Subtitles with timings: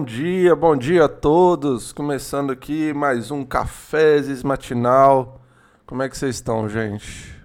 [0.00, 1.92] Bom dia, bom dia a todos.
[1.92, 5.42] Começando aqui mais um Cafés Matinal.
[5.84, 7.38] Como é que vocês estão, gente?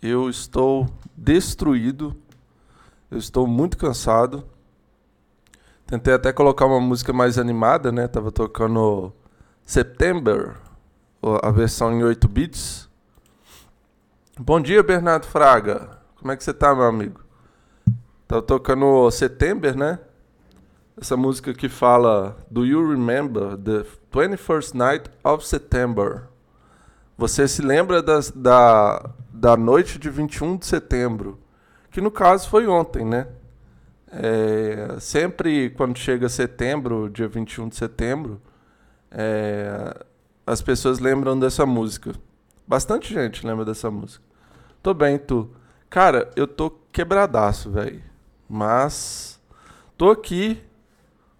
[0.00, 2.16] Eu estou destruído.
[3.10, 4.42] Eu estou muito cansado.
[5.86, 8.08] Tentei até colocar uma música mais animada, né?
[8.08, 9.12] Tava tocando
[9.62, 10.56] September,
[11.42, 12.88] a versão em 8 bits.
[14.38, 15.98] Bom dia, Bernardo Fraga.
[16.16, 17.20] Como é que você tá, meu amigo?
[18.26, 19.98] Tava tocando September, né?
[21.00, 26.24] Essa música que fala Do you remember the 21st night of September?
[27.16, 31.38] Você se lembra das, da, da noite de 21 de setembro?
[31.92, 33.28] Que no caso foi ontem, né?
[34.10, 38.40] É, sempre quando chega setembro, dia 21 de setembro,
[39.08, 40.04] é,
[40.44, 42.12] as pessoas lembram dessa música.
[42.66, 44.24] Bastante gente lembra dessa música.
[44.82, 45.48] Tô bem, tu.
[45.88, 48.02] Cara, eu tô quebradaço, velho.
[48.48, 49.40] Mas
[49.96, 50.60] tô aqui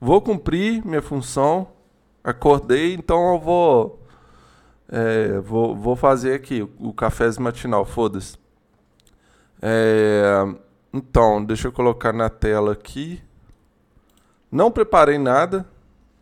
[0.01, 1.69] vou cumprir minha função,
[2.23, 4.03] acordei, então eu vou,
[4.89, 8.37] é, vou, vou fazer aqui o, café matinal, foda-se.
[9.61, 10.25] É,
[10.93, 13.23] então, deixa eu colocar na tela aqui.
[14.51, 15.67] Não preparei nada,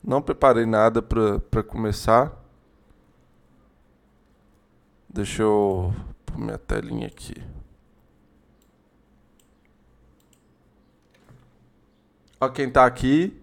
[0.02, 2.32] não preparei nada para começar.
[5.08, 5.94] Deixa eu
[6.24, 7.42] pôr minha telinha aqui.
[12.40, 13.40] Ó, quem tá aqui.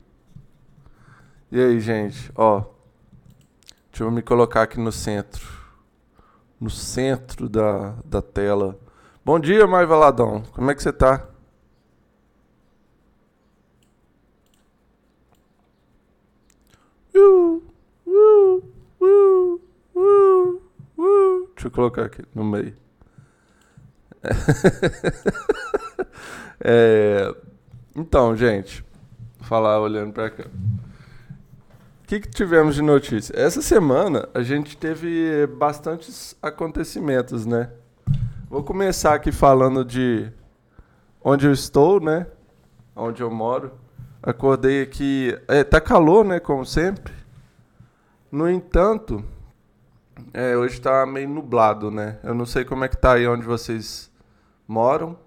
[1.54, 2.64] E aí, gente, ó.
[3.92, 5.48] Deixa eu me colocar aqui no centro.
[6.60, 8.76] No centro da, da tela.
[9.24, 10.42] Bom dia, Mai Valadão.
[10.52, 11.28] Como é que você tá?
[21.54, 22.76] Deixa eu colocar aqui no meio.
[26.60, 27.36] é,
[27.96, 28.84] então, gente,
[29.38, 30.46] vou falar olhando para cá
[32.14, 33.34] que, que tivemos de notícia?
[33.36, 37.72] Essa semana a gente teve bastantes acontecimentos, né?
[38.48, 40.32] Vou começar aqui falando de
[41.24, 42.28] onde eu estou, né?
[42.96, 43.72] Onde eu moro.
[44.22, 45.36] Acordei aqui.
[45.48, 46.40] É, tá calor, né?
[46.40, 47.14] Como sempre.
[48.32, 49.24] No entanto,
[50.34, 52.20] é, hoje tá meio nublado, né?
[52.24, 54.12] Eu não sei como é que tá aí onde vocês
[54.68, 55.18] moram,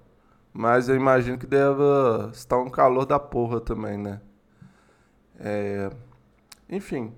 [0.52, 4.20] mas eu imagino que deva estar um calor da porra também, né?
[5.38, 5.90] É,
[6.68, 7.14] enfim,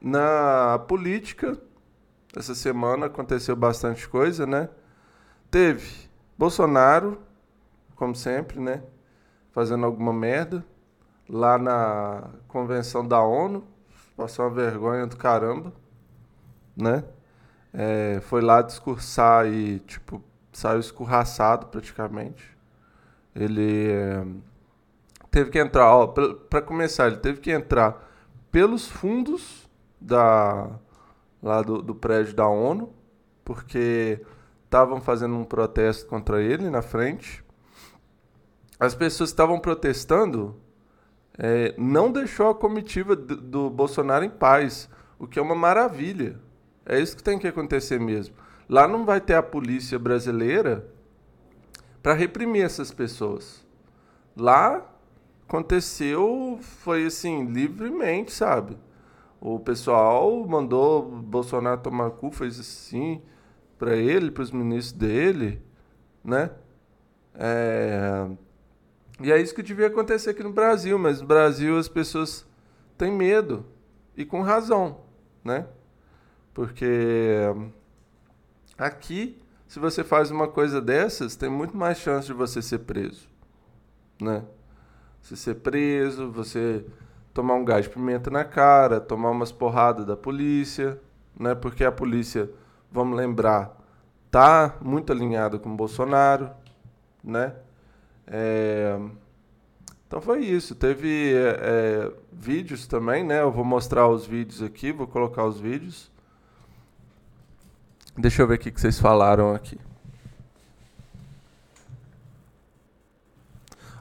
[0.00, 1.58] na política,
[2.36, 4.68] essa semana aconteceu bastante coisa, né?
[5.50, 7.20] Teve Bolsonaro,
[7.94, 8.82] como sempre, né?
[9.52, 10.64] Fazendo alguma merda.
[11.28, 13.64] Lá na convenção da ONU,
[14.16, 15.72] passou uma vergonha do caramba,
[16.76, 17.04] né?
[17.72, 20.22] É, foi lá discursar e, tipo,
[20.52, 22.56] saiu escorraçado praticamente.
[23.34, 24.26] Ele é,
[25.30, 28.11] teve que entrar, ó, para começar, ele teve que entrar
[28.52, 29.66] pelos fundos
[29.98, 30.78] da,
[31.42, 32.92] lá do, do prédio da ONU,
[33.42, 34.20] porque
[34.64, 37.42] estavam fazendo um protesto contra ele na frente.
[38.78, 40.60] As pessoas estavam protestando,
[41.38, 46.38] é, não deixou a comitiva do, do Bolsonaro em paz, o que é uma maravilha.
[46.84, 48.34] É isso que tem que acontecer mesmo.
[48.68, 50.86] Lá não vai ter a polícia brasileira
[52.02, 53.64] para reprimir essas pessoas.
[54.36, 54.91] Lá
[55.52, 58.78] aconteceu foi assim, livremente, sabe?
[59.38, 63.20] O pessoal mandou Bolsonaro tomar cu, fez assim
[63.78, 65.62] para ele, para os ministros dele,
[66.24, 66.50] né?
[67.34, 68.26] É...
[69.20, 72.46] E é isso que devia acontecer aqui no Brasil, mas no Brasil as pessoas
[72.96, 73.66] têm medo,
[74.16, 75.02] e com razão,
[75.44, 75.66] né?
[76.54, 77.40] Porque
[78.78, 83.28] aqui, se você faz uma coisa dessas, tem muito mais chance de você ser preso,
[84.20, 84.44] né?
[85.22, 86.84] Você ser preso, você
[87.32, 91.00] tomar um gás de pimenta na cara, tomar umas porradas da polícia,
[91.38, 91.54] né?
[91.54, 92.50] Porque a polícia,
[92.90, 93.80] vamos lembrar,
[94.30, 96.50] tá muito alinhada com o Bolsonaro,
[97.22, 97.54] né?
[98.26, 98.98] É...
[100.06, 100.74] Então foi isso.
[100.74, 103.40] Teve é, é, vídeos também, né?
[103.40, 106.10] Eu vou mostrar os vídeos aqui, vou colocar os vídeos.
[108.18, 109.78] Deixa eu ver o que vocês falaram aqui.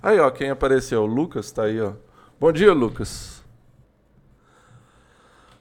[0.03, 1.03] Aí, ó, quem apareceu?
[1.03, 1.93] O Lucas tá aí, ó.
[2.39, 3.43] Bom dia, Lucas.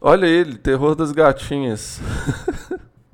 [0.01, 2.01] Olha ele, terror das gatinhas.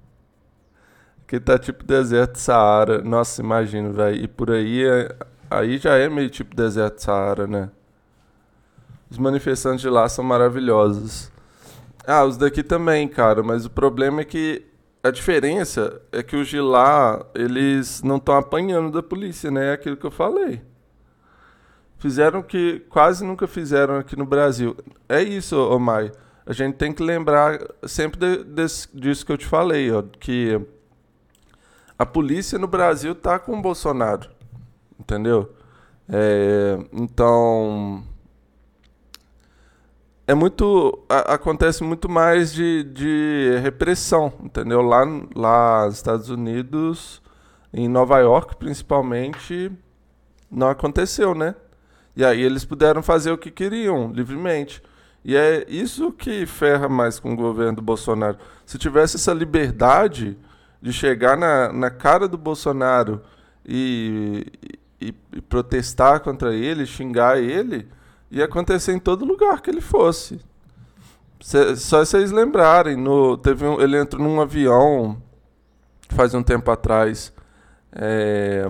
[1.27, 3.03] que tá tipo deserto Saara.
[3.03, 4.23] Nossa, imagino, velho.
[4.23, 5.17] E por aí, é...
[5.51, 7.71] aí já é meio tipo deserto Saara, né?
[9.11, 11.33] Os manifestantes de lá são maravilhosos.
[12.07, 13.43] Ah, os daqui também, cara.
[13.43, 14.65] Mas o problema é que
[15.03, 19.71] a diferença é que os de lá, eles não estão apanhando da polícia, né?
[19.71, 20.63] É aquilo que eu falei.
[21.99, 24.77] Fizeram o que quase nunca fizeram aqui no Brasil.
[25.09, 26.13] É isso, Omai.
[26.45, 30.61] A gente tem que lembrar sempre de, desse, disso que eu te falei, ó, que
[31.99, 34.31] a polícia no Brasil tá com o Bolsonaro.
[34.99, 35.55] Entendeu?
[36.09, 38.03] É, então.
[40.27, 41.05] É muito.
[41.09, 44.83] A, acontece muito mais de, de repressão, entendeu?
[44.83, 47.23] Lá, lá nos Estados Unidos,
[47.73, 49.71] em Nova York principalmente,
[50.51, 51.55] não aconteceu, né?
[52.17, 54.83] E aí eles puderam fazer o que queriam, livremente.
[55.25, 58.39] E é isso que ferra mais com o governo do Bolsonaro.
[58.65, 60.39] Se tivesse essa liberdade
[60.81, 63.21] de chegar na, na cara do Bolsonaro
[63.67, 64.47] e,
[65.01, 67.89] e, e protestar contra ele, xingar ele,
[68.31, 70.41] ia acontecer em todo lugar que ele fosse.
[71.41, 75.21] Cê, só vocês lembrarem, no, teve um, ele entrou num avião
[76.09, 77.33] faz um tempo atrás,
[77.93, 78.67] é,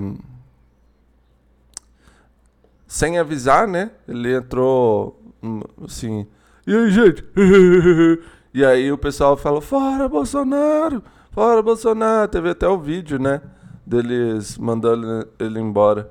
[2.96, 3.90] sem avisar, né?
[4.08, 6.26] Ele entrou hum, assim,
[6.66, 7.22] e aí, gente?
[8.54, 12.26] e aí o pessoal falou, fora Bolsonaro, fora Bolsonaro.
[12.26, 13.42] Teve até o vídeo, né?
[13.84, 16.10] Deles mandando ele embora.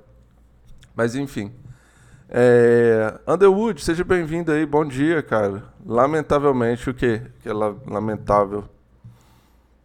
[0.95, 1.51] Mas enfim.
[2.29, 3.19] É...
[3.27, 5.63] Underwood, seja bem-vindo aí, bom dia, cara.
[5.83, 7.23] Lamentavelmente, o quê?
[7.41, 8.63] Que é lamentável.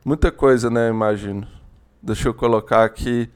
[0.04, 1.48] Muita coisa, né, imagino.
[2.02, 3.30] Deixa eu colocar aqui.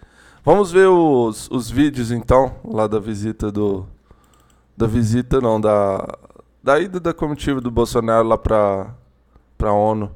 [0.44, 3.86] Vamos ver os, os vídeos, então, lá da visita do...
[4.76, 6.06] Da visita, não, da...
[6.62, 8.94] Da ida da comitiva do Bolsonaro lá pra...
[9.56, 10.14] Pra ONU.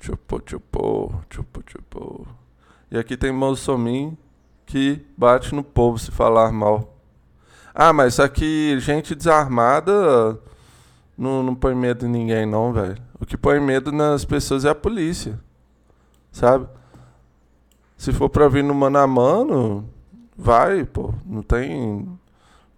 [0.00, 2.26] Chupo, chupo, chupo, chupo.
[2.90, 4.18] E aqui tem Bolsonaro
[4.66, 6.96] que bate no povo se falar mal.
[7.72, 10.40] Ah, mas aqui gente desarmada
[11.16, 13.00] não, não põe medo em ninguém não, velho.
[13.20, 15.38] O que põe medo nas pessoas é a polícia.
[16.32, 16.68] Sabe?
[17.96, 19.88] Se for pra vir no mano a mano,
[20.36, 21.12] vai, pô.
[21.24, 22.08] Não tem.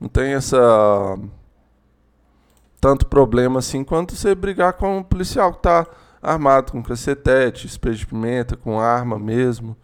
[0.01, 1.19] Não tem essa.
[2.81, 5.87] Tanto problema assim quanto você brigar com um policial que tá
[6.21, 9.77] armado com cacetete, espejo de pimenta, com arma mesmo.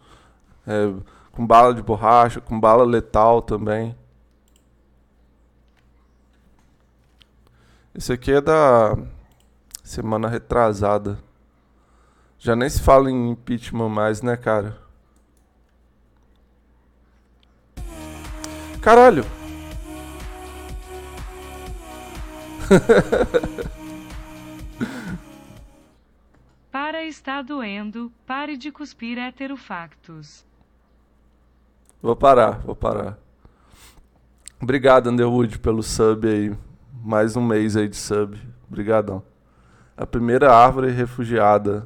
[0.67, 0.93] É,
[1.31, 3.95] com bala de borracha, com bala letal também.
[7.95, 8.97] Esse aqui é da
[9.83, 11.17] semana retrasada.
[12.39, 14.77] Já nem se fala em impeachment mais, né, cara?
[18.81, 19.25] Caralho!
[26.71, 30.45] Para está doendo, pare de cuspir heterofactos.
[32.01, 33.17] Vou parar, vou parar.
[34.61, 36.55] Obrigado, Underwood, pelo sub aí.
[37.03, 38.39] Mais um mês aí de sub.
[38.69, 39.21] Obrigadão.
[39.97, 41.85] A primeira árvore refugiada.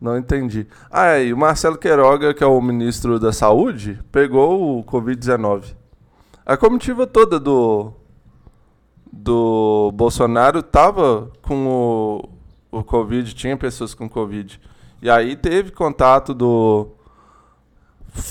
[0.00, 0.66] Não entendi.
[0.90, 5.74] Ah, e o Marcelo Queiroga, que é o ministro da Saúde, pegou o Covid-19.
[6.46, 7.92] A comitiva toda do,
[9.12, 11.66] do Bolsonaro tava com
[12.72, 14.58] o, o Covid, tinha pessoas com Covid.
[15.02, 16.94] E aí teve contato do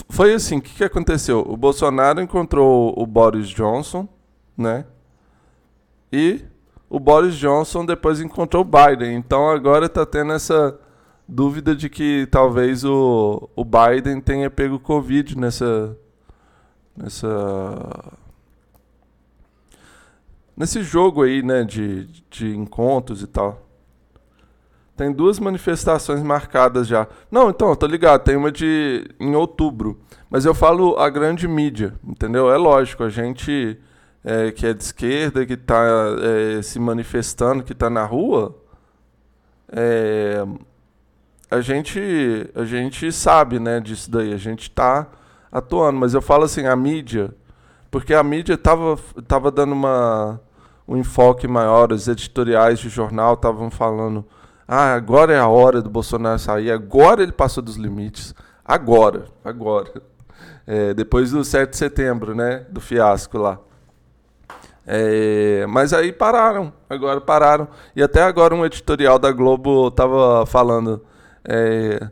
[0.10, 1.40] foi assim, o que, que aconteceu?
[1.48, 4.08] O Bolsonaro encontrou o Boris Johnson,
[4.58, 4.86] né?
[6.12, 6.44] E
[6.90, 9.16] o Boris Johnson depois encontrou o Biden.
[9.16, 10.78] Então agora está tendo essa
[11.30, 15.96] dúvida de que talvez o, o Biden tenha pego Covid nessa.
[16.98, 18.18] nessa.
[20.58, 21.64] nesse jogo aí, né?
[21.64, 23.66] De, de encontros e tal.
[24.98, 27.08] Tem duas manifestações marcadas já.
[27.32, 30.02] Não, então, tô ligado, tem uma de em outubro.
[30.30, 32.52] Mas eu falo a grande mídia, entendeu?
[32.52, 33.80] É lógico, a gente
[34.24, 35.86] é, que é de esquerda, que está
[36.22, 38.56] é, se manifestando, que está na rua,
[39.72, 40.46] é,
[41.50, 42.00] a, gente,
[42.56, 45.08] a gente sabe né, disso daí, a gente está
[45.52, 46.00] atuando.
[46.00, 47.34] Mas eu falo assim, a mídia,
[47.90, 50.40] porque a mídia estava tava dando uma,
[50.88, 54.26] um enfoque maior, os editoriais de jornal estavam falando
[54.72, 58.36] ah, agora é a hora do Bolsonaro sair, agora ele passou dos limites.
[58.64, 59.92] Agora, agora.
[60.68, 62.68] É, depois do 7 de setembro, né?
[62.70, 63.58] Do fiasco lá.
[64.86, 67.68] É, mas aí pararam, agora pararam.
[67.96, 71.04] E até agora um editorial da Globo estava falando.
[71.52, 72.12] É,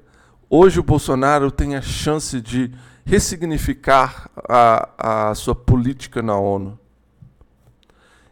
[0.49, 2.71] hoje o Bolsonaro tem a chance de
[3.05, 6.77] ressignificar a, a sua política na ONU.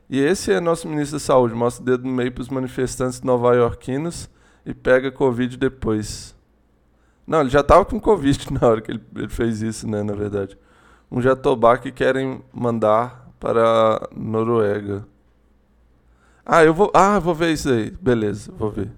[0.09, 3.21] E esse é nosso ministro da Saúde, mostra o dedo no meio para os manifestantes
[3.21, 4.27] nova-iorquinos
[4.65, 6.35] e pega Covid depois.
[7.27, 10.13] Não, ele já estava com Covid na hora que ele, ele, fez isso, né, na
[10.13, 10.57] verdade.
[11.11, 15.05] Um jatobá que querem mandar para a Noruega.
[16.43, 17.91] Ah, eu vou, ah, vou ver isso aí.
[17.91, 18.91] Beleza, vou ver.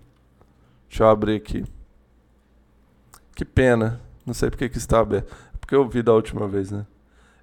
[0.88, 1.66] Deixa eu abrir aqui.
[3.38, 4.02] Que pena.
[4.26, 5.32] Não sei porque que está aberto.
[5.60, 6.88] Porque eu vi da última vez, né?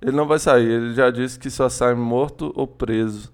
[0.03, 3.33] Ele não vai sair, ele já disse que só sai morto ou preso.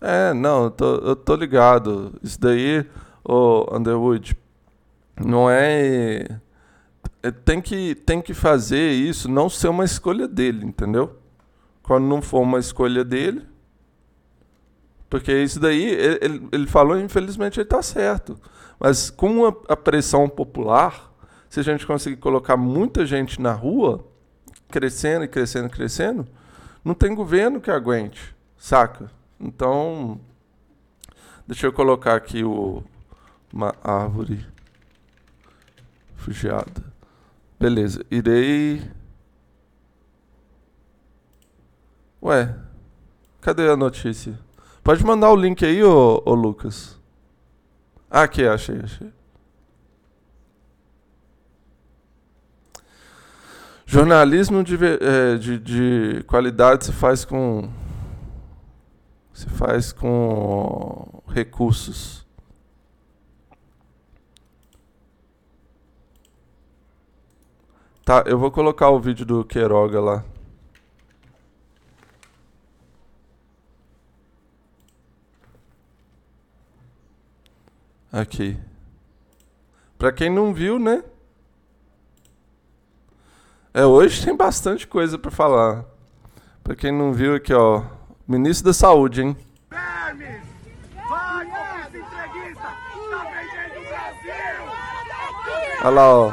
[0.00, 2.18] É, não, eu tô, eu tô ligado.
[2.22, 2.86] Isso daí,
[3.22, 4.34] o Underwood,
[5.22, 6.40] não é,
[7.22, 7.30] é.
[7.30, 11.18] Tem que, tem que fazer isso não ser uma escolha dele, entendeu?
[11.82, 13.46] Quando não for uma escolha dele.
[15.10, 18.40] Porque isso daí, ele, ele falou, infelizmente ele está certo.
[18.84, 21.10] Mas com a, a pressão popular,
[21.48, 24.06] se a gente conseguir colocar muita gente na rua,
[24.68, 26.26] crescendo e crescendo e crescendo,
[26.84, 29.10] não tem governo que aguente, saca?
[29.40, 30.20] Então,
[31.46, 32.84] deixa eu colocar aqui o,
[33.50, 34.46] uma árvore
[36.16, 36.84] fugiada.
[37.58, 38.82] Beleza, irei.
[42.22, 42.54] Ué,
[43.40, 44.38] cadê a notícia?
[44.82, 47.02] Pode mandar o link aí, ô, ô Lucas.
[48.14, 49.12] Aqui, achei, achei.
[53.84, 57.68] Jornalismo de, é, de, de qualidade se faz com
[59.32, 62.24] se faz com recursos.
[68.04, 70.24] Tá, eu vou colocar o vídeo do Queiroga lá.
[78.14, 78.56] Aqui.
[79.98, 81.02] Pra quem não viu, né?
[83.74, 85.84] É, hoje tem bastante coisa para falar.
[86.62, 87.82] Para quem não viu aqui, ó,
[88.28, 89.36] ministro da Saúde, hein?
[89.68, 90.46] Vermes!
[91.08, 91.44] Vai,
[91.88, 92.62] entreguista!
[92.62, 94.64] Tá vendendo o Brasil!
[95.80, 96.32] Olha lá, ó,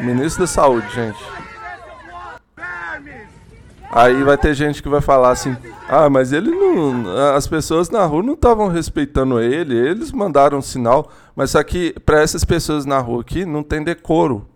[0.00, 1.39] ministro da Saúde, gente.
[3.92, 5.56] Aí vai ter gente que vai falar assim:
[5.88, 10.62] "Ah, mas ele não, as pessoas na rua não estavam respeitando ele, eles mandaram um
[10.62, 14.46] sinal, mas só que para essas pessoas na rua aqui não tem decoro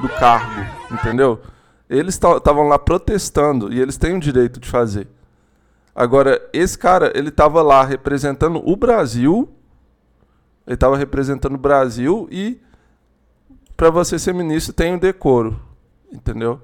[0.00, 1.40] do cargo, entendeu?
[1.88, 5.08] Eles estavam lá protestando e eles têm o direito de fazer.
[5.94, 9.48] Agora, esse cara, ele estava lá representando o Brasil.
[10.66, 12.60] Ele estava representando o Brasil e
[13.76, 15.60] para você ser ministro tem o decoro,
[16.12, 16.60] entendeu?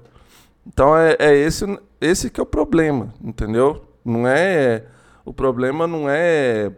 [0.65, 1.65] Então é, é, esse
[1.99, 3.83] esse que é o problema, entendeu?
[4.03, 4.85] Não é
[5.25, 6.71] o problema não é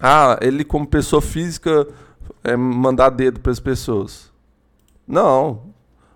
[0.00, 1.86] ah, ele como pessoa física
[2.44, 4.32] é, mandar dedo para as pessoas.
[5.06, 5.74] Não,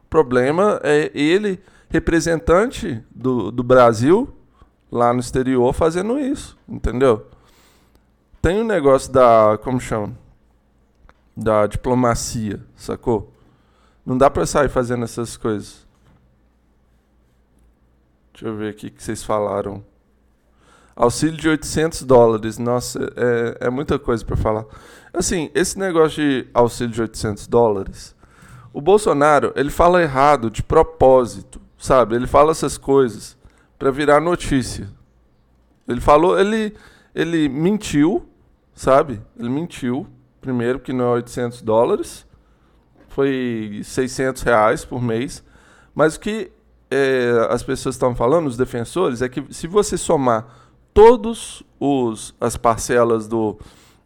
[0.08, 4.32] problema é ele, representante do, do Brasil,
[4.90, 7.26] lá no exterior, fazendo isso, entendeu?
[8.42, 9.58] Tem um negócio da.
[9.62, 10.12] Como chama?
[11.34, 13.32] Da diplomacia, sacou?
[14.04, 15.81] Não dá pra sair fazendo essas coisas.
[18.32, 19.84] Deixa eu ver aqui o que vocês falaram.
[20.94, 22.58] Auxílio de 800 dólares.
[22.58, 24.64] Nossa, é, é muita coisa para falar.
[25.12, 28.14] Assim, esse negócio de auxílio de 800 dólares
[28.72, 32.14] o Bolsonaro, ele fala errado de propósito, sabe?
[32.14, 33.36] Ele fala essas coisas
[33.78, 34.88] para virar notícia.
[35.86, 36.74] Ele falou, ele
[37.14, 38.26] ele mentiu,
[38.74, 39.20] sabe?
[39.38, 40.06] Ele mentiu,
[40.40, 42.26] primeiro que não é 800 dólares,
[43.08, 45.44] foi 600 reais por mês,
[45.94, 46.50] mas o que
[46.92, 50.46] é, as pessoas estão falando, os defensores, é que se você somar
[50.92, 53.59] todos os as parcelas do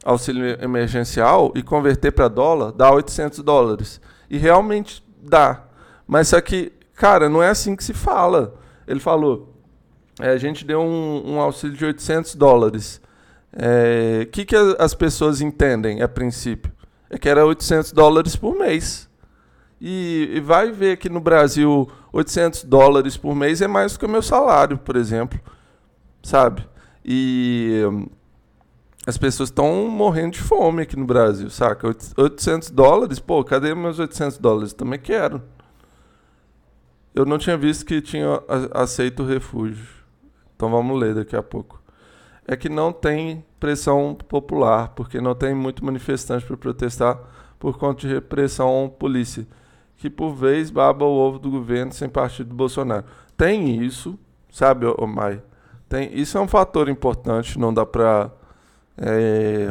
[0.05, 4.01] auxílio emergencial e converter para dólar, dá 800 dólares.
[4.31, 5.65] E realmente dá.
[6.07, 8.55] Mas só que, cara, não é assim que se fala.
[8.87, 9.53] Ele falou,
[10.21, 13.01] é, a gente deu um, um, auxílio de 800 dólares.
[13.53, 16.73] O é, que, que as pessoas entendem a princípio?
[17.11, 19.09] É que era 800 dólares por mês.
[19.81, 24.07] E, e, vai ver que no Brasil 800 dólares por mês é mais do que
[24.07, 25.39] o meu salário, por exemplo.
[26.23, 26.67] Sabe?
[27.05, 27.83] E
[29.07, 31.87] as pessoas estão morrendo de fome aqui no Brasil, saca?
[32.17, 34.73] 800 dólares, pô, cadê meus 800 dólares?
[34.73, 35.43] Também quero.
[37.15, 39.87] Eu não tinha visto que tinha aceito o refúgio.
[40.55, 41.81] Então vamos ler daqui a pouco.
[42.49, 47.19] É que não tem pressão popular, porque não tem muito manifestante para protestar
[47.59, 49.47] por conta de repressão polícia,
[49.97, 53.05] que por vez baba o ovo do governo sem partido do Bolsonaro.
[53.37, 54.19] Tem isso,
[54.51, 55.43] sabe, ô Mai?
[55.89, 58.31] Tem, isso é um fator importante, não dá para
[58.99, 59.69] é,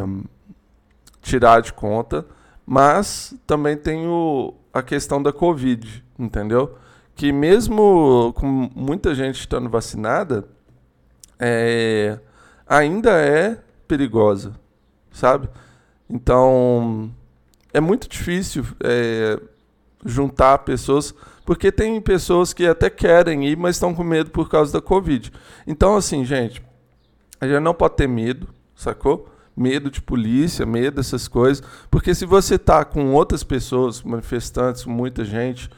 [1.22, 2.26] tirar de conta,
[2.66, 6.78] mas também tem o, a questão da Covid, entendeu?
[7.16, 10.48] Que mesmo com muita gente estando vacinada,
[11.40, 12.20] é,
[12.66, 14.54] ainda é perigosa,
[15.12, 15.50] sabe?
[16.10, 17.12] Então,
[17.74, 19.40] é muito difícil é,
[20.06, 21.14] juntar pessoas,
[21.44, 25.32] porque tem pessoas que até querem ir, mas estão com medo por causa da Covid.
[25.66, 26.62] Então, assim, gente,
[27.42, 29.28] a gente não pode ter medo, sacou?
[29.58, 31.64] Medo de polícia, medo dessas coisas.
[31.90, 35.70] Porque se você tá com outras pessoas, manifestantes, muita gente,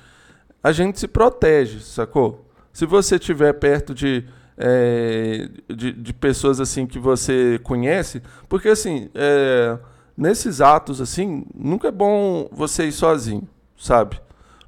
[0.63, 2.45] a gente se protege, sacou?
[2.73, 4.25] Se você estiver perto de,
[4.57, 9.77] é, de, de, pessoas assim que você conhece, porque assim, é,
[10.15, 14.19] nesses atos assim, nunca é bom você ir sozinho, sabe?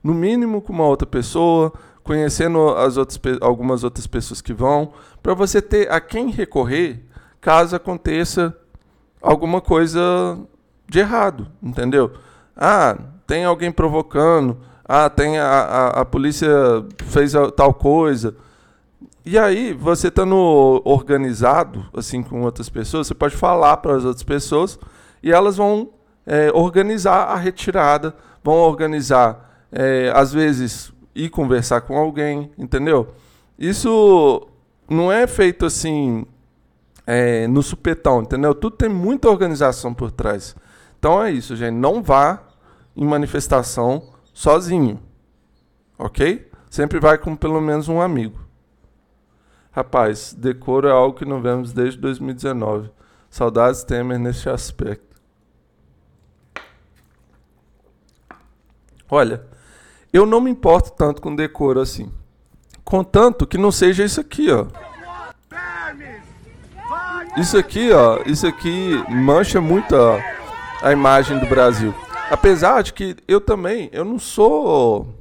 [0.03, 5.33] No mínimo com uma outra pessoa, conhecendo as outras, algumas outras pessoas que vão, para
[5.33, 7.03] você ter a quem recorrer
[7.41, 8.55] caso aconteça
[9.21, 10.37] alguma coisa
[10.87, 12.11] de errado, entendeu?
[12.55, 16.49] Ah, tem alguém provocando, ah, tem a, a, a polícia
[17.05, 18.35] fez tal coisa.
[19.25, 24.23] E aí, você estando organizado, assim, com outras pessoas, você pode falar para as outras
[24.23, 24.79] pessoas
[25.21, 25.89] e elas vão
[26.25, 28.15] é, organizar a retirada,
[28.49, 33.13] vão organizar, é, às vezes, ir conversar com alguém, entendeu?
[33.57, 34.47] Isso
[34.89, 36.25] não é feito assim
[37.05, 38.55] é, no supetão, entendeu?
[38.55, 40.55] Tudo tem muita organização por trás.
[40.97, 41.75] Então é isso, gente.
[41.75, 42.41] Não vá
[42.95, 44.01] em manifestação
[44.33, 44.99] sozinho,
[45.97, 46.49] ok?
[46.69, 48.39] Sempre vai com pelo menos um amigo.
[49.71, 52.89] Rapaz, decoro é algo que não vemos desde 2019.
[53.29, 55.08] Saudades Temer neste aspecto.
[59.09, 59.41] Olha,
[60.11, 62.11] eu não me importo tanto com decoro assim.
[62.83, 64.67] Contanto que não seja isso aqui, ó.
[67.37, 70.19] Isso aqui, ó, isso aqui mancha muito ó,
[70.81, 71.93] a imagem do Brasil.
[72.29, 75.15] Apesar de que eu também, eu não sou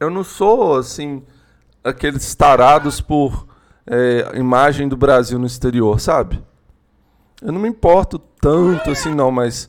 [0.00, 1.22] eu não sou assim
[1.82, 3.46] aqueles tarados por
[3.86, 6.42] é, imagem do Brasil no exterior, sabe?
[7.40, 9.68] Eu não me importo tanto assim não, mas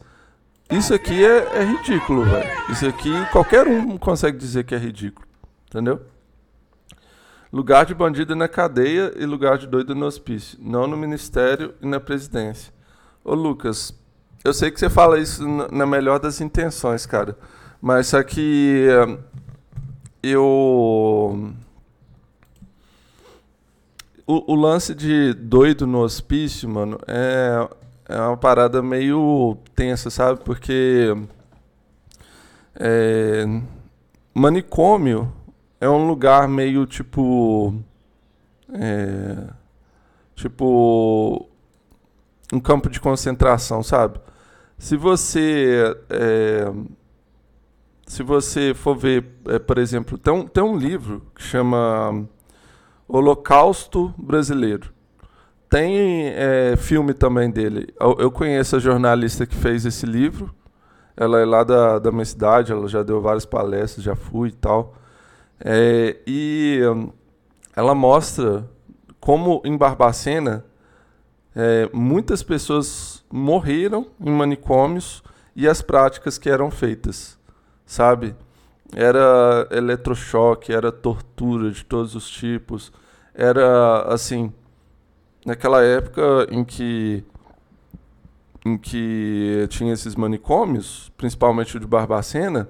[0.70, 2.72] isso aqui é, é ridículo, velho.
[2.72, 5.28] Isso aqui qualquer um consegue dizer que é ridículo,
[5.68, 6.02] entendeu?
[7.52, 11.88] Lugar de bandido na cadeia e lugar de doido no hospício, não no ministério e
[11.88, 12.74] na presidência.
[13.24, 13.94] Ô Lucas,
[14.44, 17.38] eu sei que você fala isso na melhor das intenções, cara,
[17.82, 19.18] mas só que eh,
[20.22, 21.54] eu
[24.28, 27.70] o, o, lance de doido no hospício, mano, é,
[28.08, 30.42] é uma parada meio tensa, sabe?
[30.44, 31.16] Porque
[32.76, 33.46] é,
[34.34, 35.32] manicômio
[35.80, 37.74] é um lugar meio tipo.
[38.74, 39.48] É,
[40.36, 41.50] tipo.
[42.54, 44.20] Um campo de concentração, sabe?
[44.78, 45.96] Se você.
[46.10, 46.72] É,
[48.06, 52.28] se você for ver, é, por exemplo, tem um, tem um livro que chama
[53.08, 54.94] Holocausto Brasileiro.
[55.76, 57.94] Tem é, filme também dele.
[58.00, 60.56] Eu, eu, conheço a jornalista que fez esse livro.
[61.18, 64.52] Ela é lá da, da minha cidade, ela já deu várias palestras, já fui e
[64.54, 64.96] tal.
[65.60, 67.10] É, e hum,
[67.76, 68.66] ela mostra
[69.20, 70.64] como em Barbacena
[71.54, 75.22] é, muitas pessoas morreram em manicômios
[75.54, 77.38] e as práticas que eram feitas,
[77.86, 78.34] sabe?
[78.96, 82.94] Era eletrochoque, era tortura de todos os tipos,
[83.34, 84.54] era assim,
[85.46, 87.24] naquela época em que
[88.66, 92.68] em que tinha esses manicômios, principalmente o de Barbacena,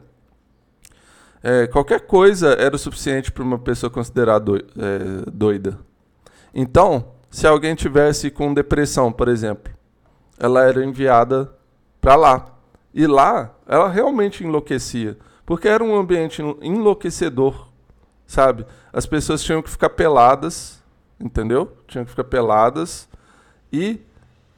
[1.42, 5.80] é, qualquer coisa era o suficiente para uma pessoa considerar é, doida.
[6.54, 9.72] Então, se alguém tivesse com depressão, por exemplo,
[10.38, 11.50] ela era enviada
[12.02, 12.46] para lá.
[12.94, 15.18] E lá, ela realmente enlouquecia.
[15.46, 17.70] Porque era um ambiente enlouquecedor,
[18.26, 18.66] sabe?
[18.92, 20.84] As pessoas tinham que ficar peladas,
[21.20, 21.78] entendeu?
[21.88, 23.08] Tinham que ficar peladas
[23.72, 24.00] e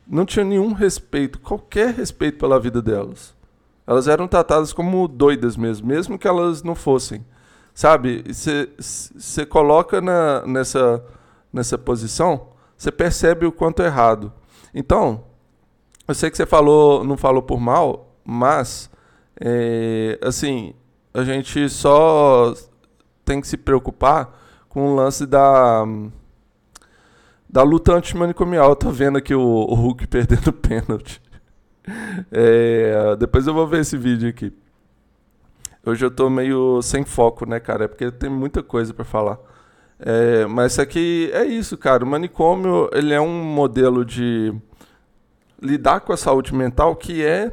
[0.08, 3.36] não tinha nenhum respeito, qualquer respeito pela vida delas.
[3.86, 7.26] Elas eram tratadas como doidas mesmo, mesmo que elas não fossem.
[7.74, 8.24] Sabe?
[8.28, 11.04] Você coloca na, nessa,
[11.54, 14.34] nessa posição, você percebe o quanto é errado.
[14.74, 15.24] Então,
[16.08, 18.90] eu sei que você falou, não falou por mal, mas
[19.40, 20.74] é, assim,
[21.14, 22.54] a gente só
[23.24, 24.38] tem que se preocupar
[24.70, 25.86] com o lance da
[27.58, 28.70] da luta antimanicomial.
[28.70, 31.20] Eu tô vendo aqui o, o Hulk perdendo pênalti.
[32.32, 34.54] É, depois eu vou ver esse vídeo aqui.
[35.84, 37.86] Hoje eu tô meio sem foco, né, cara?
[37.86, 39.40] É porque tem muita coisa para falar.
[39.98, 42.06] É, mas isso aqui é isso, cara.
[42.06, 44.54] O manicômio ele é um modelo de
[45.60, 47.52] lidar com a saúde mental que é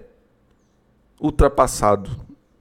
[1.19, 2.11] ultrapassado,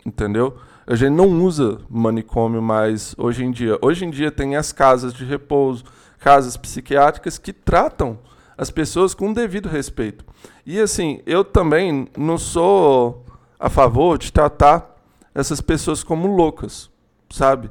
[0.05, 0.55] entendeu?
[0.87, 3.77] A gente não usa manicômio mais hoje em dia.
[3.81, 5.83] Hoje em dia tem as casas de repouso,
[6.23, 8.17] casas psiquiátricas que tratam
[8.57, 10.23] as pessoas com devido respeito.
[10.65, 13.25] E assim, eu também não sou
[13.59, 14.95] a favor de tratar
[15.35, 16.89] essas pessoas como loucas,
[17.29, 17.69] sabe?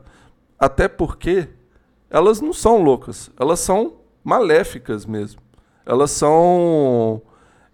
[0.58, 1.48] Até porque
[2.10, 5.40] elas não são loucas, elas são maléficas mesmo.
[5.86, 7.22] Elas são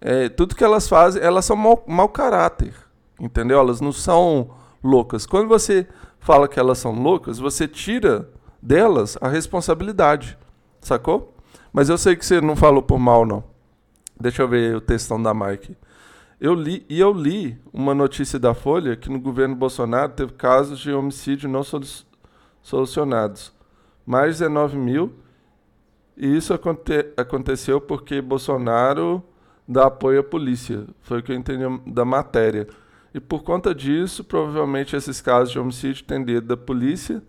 [0.00, 2.72] é, tudo que elas fazem, elas são mau, mau caráter,
[3.18, 3.58] entendeu?
[3.58, 4.50] Elas não são
[4.82, 5.26] loucas.
[5.26, 5.88] Quando você
[6.20, 8.30] fala que elas são loucas, você tira
[8.62, 10.38] delas a responsabilidade.
[10.80, 11.34] Sacou?
[11.72, 13.44] Mas eu sei que você não falou por mal, não.
[14.20, 15.76] Deixa eu ver o textão da Mike.
[16.40, 20.78] Eu li, e eu li uma notícia da Folha que no governo Bolsonaro teve casos
[20.78, 21.62] de homicídio não
[22.62, 23.52] solucionados.
[24.06, 25.12] Mais de 19 mil.
[26.16, 29.22] E isso aconte, aconteceu porque Bolsonaro
[29.66, 30.84] dá apoio à polícia.
[31.02, 32.66] Foi o que eu entendi da matéria.
[33.12, 37.22] E por conta disso, provavelmente esses casos de homicídio têm da polícia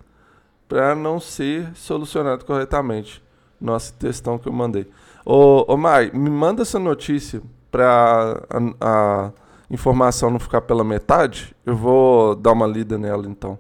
[0.68, 3.24] para não ser solucionado corretamente.
[3.60, 4.88] Nossa textão que eu mandei.
[5.26, 9.32] Ô, ô Mai, me manda essa notícia para a, a,
[9.70, 11.56] informação não ficar pela metade.
[11.66, 13.60] Eu vou dar uma lida nela então.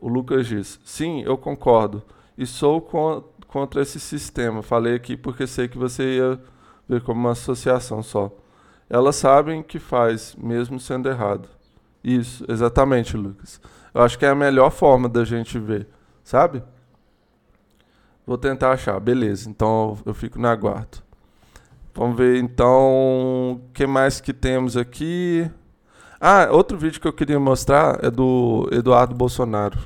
[0.00, 2.02] O Lucas diz: Sim, eu concordo.
[2.36, 4.62] E sou con contra esse sistema.
[4.62, 6.40] Falei aqui porque sei que você ia
[6.88, 8.30] ver como uma associação só.
[8.90, 11.48] Elas sabem que faz, mesmo sendo errado.
[12.02, 13.60] Isso, exatamente, Lucas.
[13.94, 15.86] Eu acho que é a melhor forma da gente ver,
[16.22, 16.62] sabe?
[18.26, 19.48] Vou tentar achar, beleza.
[19.48, 21.02] Então eu fico no aguardo.
[21.94, 25.48] Vamos ver então o que mais que temos aqui.
[26.20, 29.78] Ah, outro vídeo que eu queria mostrar é do Eduardo Bolsonaro.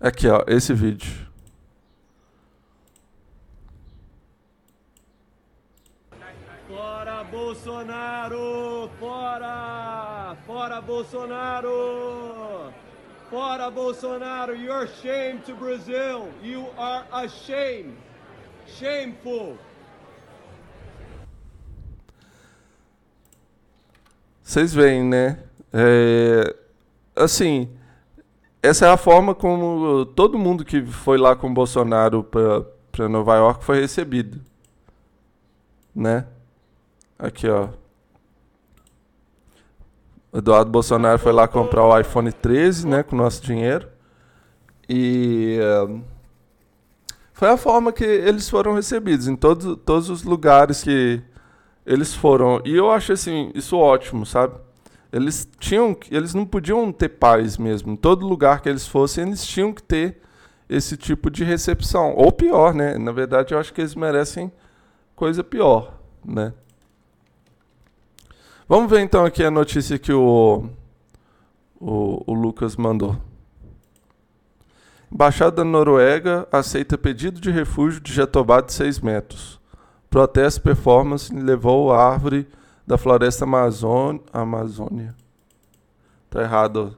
[0.00, 1.28] Aqui, ó, esse vídeo.
[6.66, 8.88] Fora Bolsonaro!
[9.00, 10.36] Fora!
[10.46, 12.72] Fora Bolsonaro!
[13.28, 14.54] Fora Bolsonaro!
[14.54, 16.28] You're shame to Brazil!
[16.44, 17.96] You are ashamed!
[18.78, 19.58] Shameful!
[24.44, 25.42] Vocês veem, né?
[25.72, 26.54] É,
[27.16, 27.68] assim,
[28.62, 33.34] essa é a forma como todo mundo que foi lá com o Bolsonaro para Nova
[33.34, 34.40] York foi recebido.
[35.92, 36.24] Né?
[37.22, 37.68] Aqui, ó.
[40.32, 43.86] Eduardo Bolsonaro foi lá comprar o iPhone 13, né, com o nosso dinheiro.
[44.88, 46.02] E uh,
[47.34, 51.22] foi a forma que eles foram recebidos em todos, todos os lugares que
[51.84, 52.62] eles foram.
[52.64, 54.54] E eu acho assim, isso ótimo, sabe?
[55.12, 57.92] Eles tinham, eles não podiam ter paz mesmo.
[57.92, 60.22] Em todo lugar que eles fossem, eles tinham que ter
[60.70, 62.14] esse tipo de recepção.
[62.16, 62.96] Ou pior, né?
[62.96, 64.50] Na verdade, eu acho que eles merecem
[65.14, 66.54] coisa pior, né?
[68.70, 70.64] Vamos ver então aqui a notícia que o,
[71.80, 73.16] o, o Lucas mandou.
[75.10, 79.60] Embaixada da Noruega aceita pedido de refúgio de Jatobá de 6 metros.
[80.08, 82.46] Protesto performance levou a árvore
[82.86, 84.22] da floresta Amazônia.
[84.32, 85.16] Amazônia.
[86.30, 86.96] Tá errado.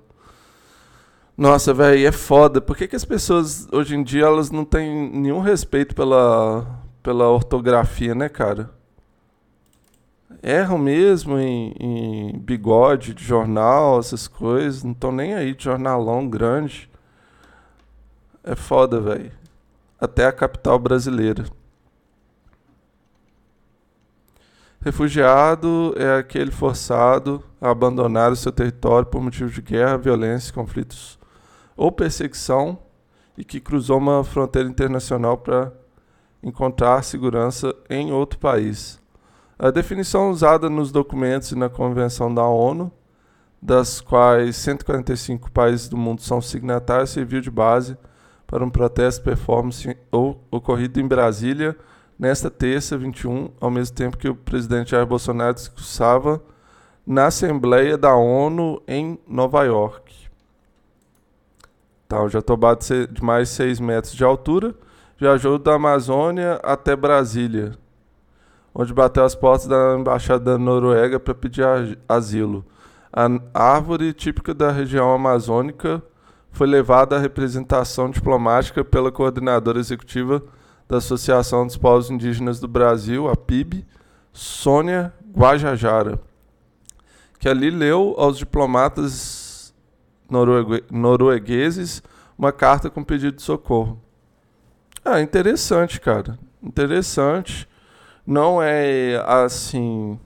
[1.35, 2.61] Nossa, velho, é foda.
[2.61, 6.67] Por que, que as pessoas hoje em dia elas não têm nenhum respeito pela,
[7.03, 8.82] pela ortografia, né, cara?
[10.43, 14.83] Erram mesmo em, em bigode de jornal, essas coisas.
[14.83, 16.91] Não estão nem aí de jornalão grande.
[18.45, 19.33] É foda, velho.
[20.01, 21.45] Até a capital brasileira.
[24.81, 31.21] Refugiado é aquele forçado a abandonar o seu território por motivos de guerra, violência, conflitos
[31.77, 32.79] ou perseguição
[33.39, 35.73] e que cruzou uma fronteira internacional para
[36.43, 39.02] encontrar segurança em outro país.
[39.63, 42.91] A definição usada nos documentos e na Convenção da ONU,
[43.63, 47.97] das quais 145 países do mundo são signatários, serviu de base
[48.45, 49.97] para um protesto performance
[50.51, 51.77] ocorrido em Brasília
[52.19, 56.43] nesta terça, 21, ao mesmo tempo que o presidente Jair Bolsonaro discursava
[57.07, 60.13] na Assembleia da ONU em Nova York.
[62.09, 64.75] Tá, o Jatobá de mais 6 metros de altura
[65.17, 67.81] viajou da Amazônia até Brasília,
[68.75, 71.65] onde bateu as portas da embaixada da Noruega para pedir
[72.09, 72.65] asilo.
[73.13, 76.03] A árvore típica da região amazônica
[76.51, 80.43] foi levada à representação diplomática pela coordenadora executiva
[80.89, 83.87] da Associação dos Povos Indígenas do Brasil, a PIB,
[84.33, 86.19] Sônia Guajajara,
[87.39, 89.75] que ali leu aos diplomatas
[90.31, 92.03] noruegue noruegueses
[92.37, 94.01] uma carta com pedido de socorro.
[95.05, 96.39] Ah, interessante, cara.
[96.63, 97.69] Interessante
[98.33, 100.19] não é assim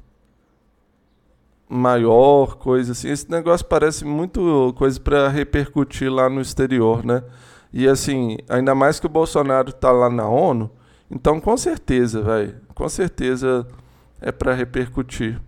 [1.69, 3.09] maior coisa assim.
[3.11, 7.25] Esse negócio parece muito coisa para repercutir lá no exterior, né?
[7.73, 10.71] E assim, ainda mais que o Bolsonaro tá lá na ONU,
[11.11, 13.67] então com certeza, velho, com certeza
[14.21, 15.41] é para repercutir.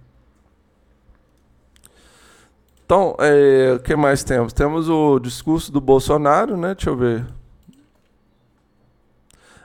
[2.84, 4.52] Então, é, o que mais temos?
[4.52, 6.74] Temos o discurso do Bolsonaro, né?
[6.74, 7.26] Deixa eu ver.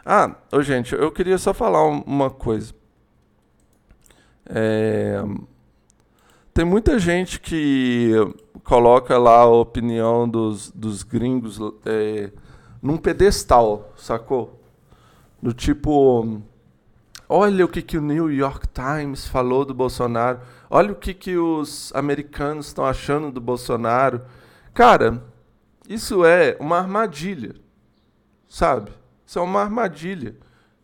[0.06, 2.74] Ah, gente, eu queria só falar uma coisa.
[4.46, 5.24] É,
[6.54, 8.12] tem muita gente que
[8.64, 12.32] coloca lá a opinião dos, dos gringos é,
[12.82, 14.62] num pedestal, sacou?
[15.42, 16.42] Do tipo,
[17.28, 21.38] olha o que, que o New York Times falou do Bolsonaro, olha o que, que
[21.38, 24.22] os americanos estão achando do Bolsonaro.
[24.74, 25.24] Cara,
[25.88, 27.56] isso é uma armadilha,
[28.48, 28.92] sabe?
[29.26, 30.36] Isso é uma armadilha.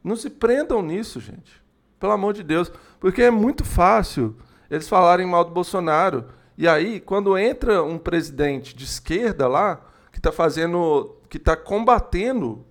[0.03, 1.61] Não se prendam nisso, gente.
[1.99, 2.71] Pelo amor de Deus.
[2.99, 4.35] Porque é muito fácil
[4.69, 6.25] eles falarem mal do Bolsonaro.
[6.57, 9.81] E aí, quando entra um presidente de esquerda lá,
[10.11, 11.15] que está fazendo.
[11.29, 12.65] que está combatendo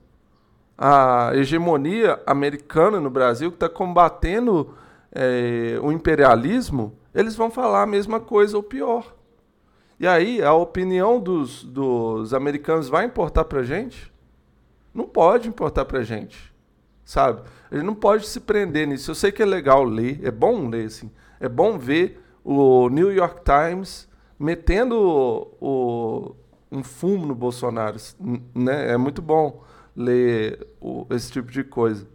[0.76, 4.74] a hegemonia americana no Brasil, que está combatendo
[5.10, 9.14] é, o imperialismo, eles vão falar a mesma coisa ou pior.
[9.98, 14.12] E aí, a opinião dos, dos americanos vai importar para gente?
[14.94, 16.47] Não pode importar para gente,
[17.08, 17.40] sabe?
[17.72, 19.10] Ele não pode se prender nisso.
[19.10, 21.10] Eu sei que é legal ler, é bom ler, assim.
[21.40, 24.06] É bom ver o New York Times
[24.38, 26.36] metendo o, o,
[26.70, 27.96] um fumo no Bolsonaro,
[28.54, 28.92] né?
[28.92, 29.64] É muito bom
[29.96, 32.06] ler o, esse tipo de coisa.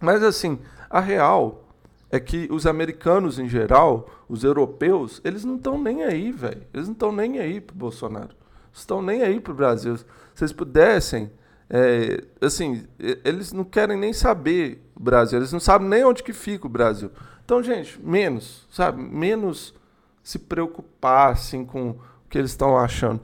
[0.00, 1.68] Mas assim, a real
[2.10, 6.62] é que os americanos em geral, os europeus, eles não estão nem aí, velho.
[6.72, 8.34] Eles não estão nem aí pro Bolsonaro.
[8.72, 9.98] Estão nem aí pro Brasil.
[9.98, 11.30] Se vocês pudessem,
[11.74, 12.86] é, assim,
[13.24, 15.38] eles não querem nem saber o Brasil.
[15.38, 17.10] Eles não sabem nem onde que fica o Brasil.
[17.42, 19.02] Então, gente, menos, sabe?
[19.02, 19.74] Menos
[20.22, 23.22] se preocupar assim com o que eles estão achando.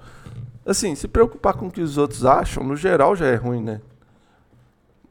[0.65, 3.83] Assim, se preocupar com o que os outros acham, no geral já é ruim, né?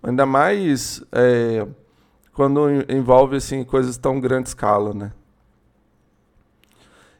[0.01, 1.67] Ainda mais é,
[2.33, 5.13] quando envolve assim coisas tão grande escala, né?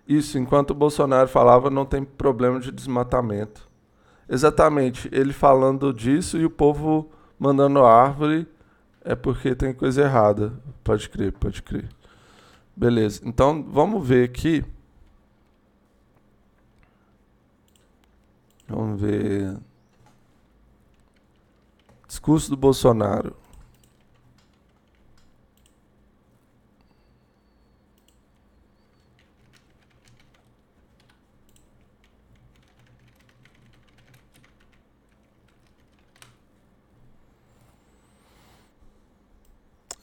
[0.08, 3.66] Isso, enquanto o Bolsonaro falava, não tem problema de desmatamento.
[4.30, 7.10] Exatamente, ele falando disso e o povo
[7.40, 8.48] mandando árvore
[9.02, 10.54] é porque tem coisa errada.
[10.84, 11.88] Pode crer, pode crer.
[12.76, 13.22] Beleza.
[13.24, 14.66] Então, vamos ver aqui.
[18.68, 19.58] Vamos ver.
[22.06, 23.36] Discurso do Bolsonaro.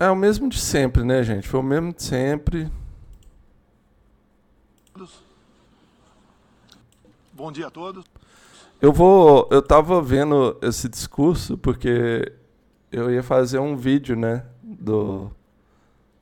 [0.04, 1.48] É o mesmo de sempre, né, gente?
[1.48, 2.70] Foi o mesmo de sempre.
[7.32, 8.04] Bom dia a todos.
[8.82, 12.30] Eu vou, eu tava vendo esse discurso porque
[12.92, 15.30] eu ia fazer um vídeo, né, do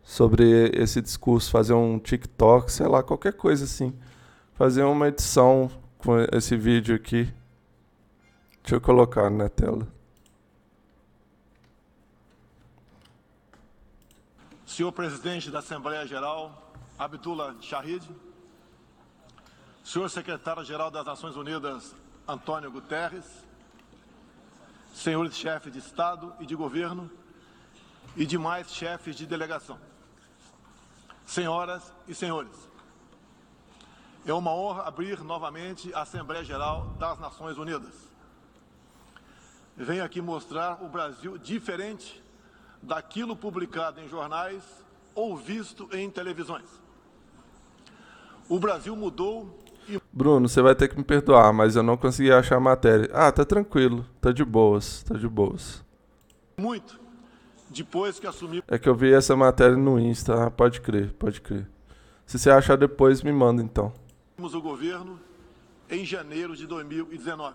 [0.05, 3.93] sobre esse discurso, fazer um TikTok, sei lá, qualquer coisa assim.
[4.55, 5.69] Fazer uma edição
[5.99, 7.25] com esse vídeo aqui.
[8.63, 9.89] Deixa eu colocar na tela.
[14.73, 18.03] Senhor presidente da Assembleia Geral, Abdullah Shahid,
[19.85, 21.95] senhor secretário-geral das Nações Unidas,
[22.27, 23.27] Antônio Guterres,
[24.95, 27.11] senhores chefes de Estado e de Governo
[28.17, 29.79] e demais chefes de delegação.
[31.27, 32.57] Senhoras e senhores,
[34.25, 37.93] é uma honra abrir novamente a Assembleia Geral das Nações Unidas.
[39.77, 42.23] Venho aqui mostrar o Brasil diferente
[42.83, 44.63] daquilo publicado em jornais
[45.15, 46.69] ou visto em televisões.
[48.49, 50.01] O Brasil mudou e.
[50.13, 53.09] Bruno, você vai ter que me perdoar, mas eu não consegui achar a matéria.
[53.13, 55.85] Ah, tá tranquilo, tá de boas, tá de boas.
[56.57, 57.01] Muito.
[57.71, 58.63] Depois que assumiu.
[58.69, 61.69] É que eu vi essa matéria no Insta, ah, pode crer, pode crer.
[62.27, 63.93] Se você achar depois, me manda então.
[64.39, 65.19] O governo
[65.89, 67.55] em janeiro de 2019.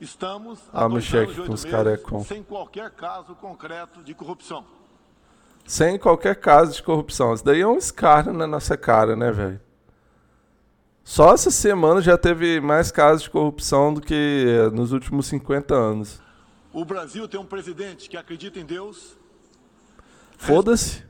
[0.00, 4.64] Estamos há ah, dois anos e oito meses sem qualquer caso concreto de corrupção.
[5.66, 7.34] Sem qualquer caso de corrupção.
[7.34, 9.60] Isso daí é um escárnio na nossa cara, né, velho?
[11.04, 16.22] Só essa semana já teve mais casos de corrupção do que nos últimos 50 anos.
[16.72, 19.18] O Brasil tem um presidente que acredita em Deus.
[20.38, 21.04] Foda-se.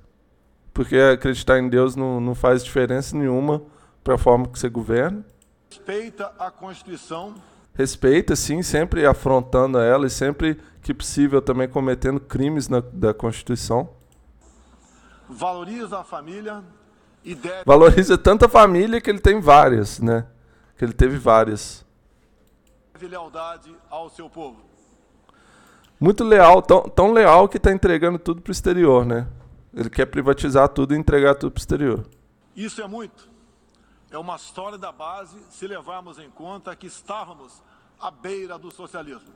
[0.74, 3.62] Porque acreditar em Deus não, não faz diferença nenhuma
[4.02, 5.24] para a forma que você governa.
[5.68, 7.34] Respeita a Constituição
[7.80, 13.88] respeita, sim, sempre afrontando ela e sempre que possível também cometendo crimes na, da Constituição.
[15.28, 16.62] Valoriza a família
[17.24, 17.64] e deve...
[17.64, 20.26] Valoriza tanta família que ele tem várias, né?
[20.76, 21.84] Que ele teve várias.
[22.92, 24.58] Deve lealdade ao seu povo.
[25.98, 29.26] Muito leal, tão, tão leal que está entregando tudo para o exterior, né?
[29.74, 32.06] Ele quer privatizar tudo e entregar tudo para o exterior.
[32.54, 33.30] Isso é muito.
[34.10, 37.62] É uma história da base se levarmos em conta que estávamos
[38.00, 39.28] à beira do socialismo.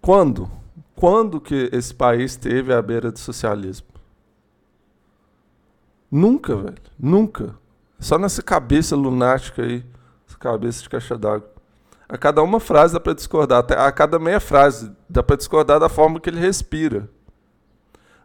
[0.00, 0.50] Quando?
[0.94, 3.86] Quando que esse país teve à beira do socialismo?
[6.10, 6.76] Nunca, velho.
[6.98, 7.54] Nunca.
[7.98, 9.84] Só nessa cabeça lunática aí.
[10.28, 11.50] Essa cabeça de caixa d'água.
[12.08, 13.64] A cada uma frase dá pra discordar.
[13.78, 17.08] A cada meia frase dá pra discordar da forma que ele respira.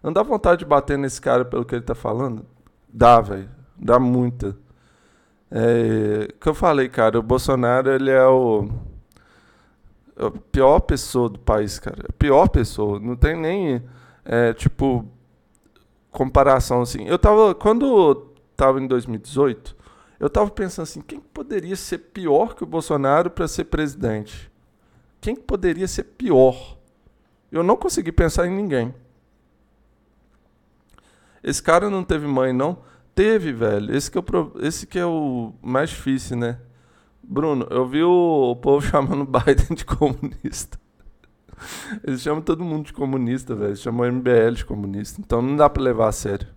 [0.02, 2.46] Não dá vontade de bater nesse cara pelo que ele tá falando?
[2.88, 3.50] Dá, velho.
[3.78, 4.56] Dá muita.
[5.50, 8.70] É, que eu falei, cara, o Bolsonaro, ele é o,
[10.28, 12.06] a pior pessoa do país, cara.
[12.10, 13.00] A pior pessoa.
[13.00, 13.84] Não tem nem,
[14.24, 15.06] é, tipo,
[16.12, 17.06] comparação assim.
[17.08, 19.76] Eu tava, quando tava em 2018,
[20.20, 24.52] eu tava pensando assim, quem poderia ser pior que o Bolsonaro para ser presidente?
[25.20, 26.78] Quem poderia ser pior?
[27.52, 28.94] Eu não consegui pensar em ninguém.
[31.44, 32.80] Esse cara não teve mãe, não.
[33.16, 33.96] Teve, velho.
[33.96, 36.60] Esse que é o, esse que é o mais difícil, né?
[37.32, 40.78] Bruno, eu vi o, povo chamando Biden de comunista.
[42.04, 43.70] Eles chamam todo mundo de comunista, velho.
[43.70, 45.22] Eles chamam o MBL de comunista.
[45.22, 46.54] Então não dá para levar a sério.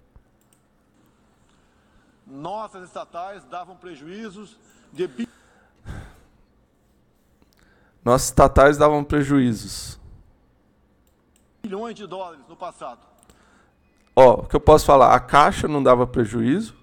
[2.27, 4.59] Nossas estatais davam prejuízos
[4.93, 5.29] de.
[8.05, 10.01] Nossas estatais davam prejuízos.
[11.63, 13.07] Bilhões de dólares no passado.
[14.17, 15.15] Ó, o que eu posso falar?
[15.15, 16.75] A Caixa não dava prejuízo.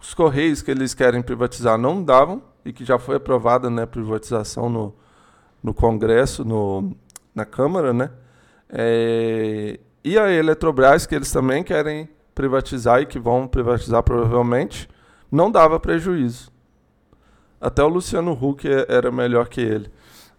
[0.00, 2.53] Os Correios que eles querem privatizar não davam.
[2.64, 4.94] E que já foi aprovada né, privatização no,
[5.62, 6.94] no Congresso, no,
[7.34, 8.10] na Câmara, né?
[8.68, 14.88] É, e a Eletrobras, que eles também querem privatizar e que vão privatizar provavelmente,
[15.30, 16.52] não dava prejuízo.
[17.60, 19.90] Até o Luciano Huck era melhor que ele.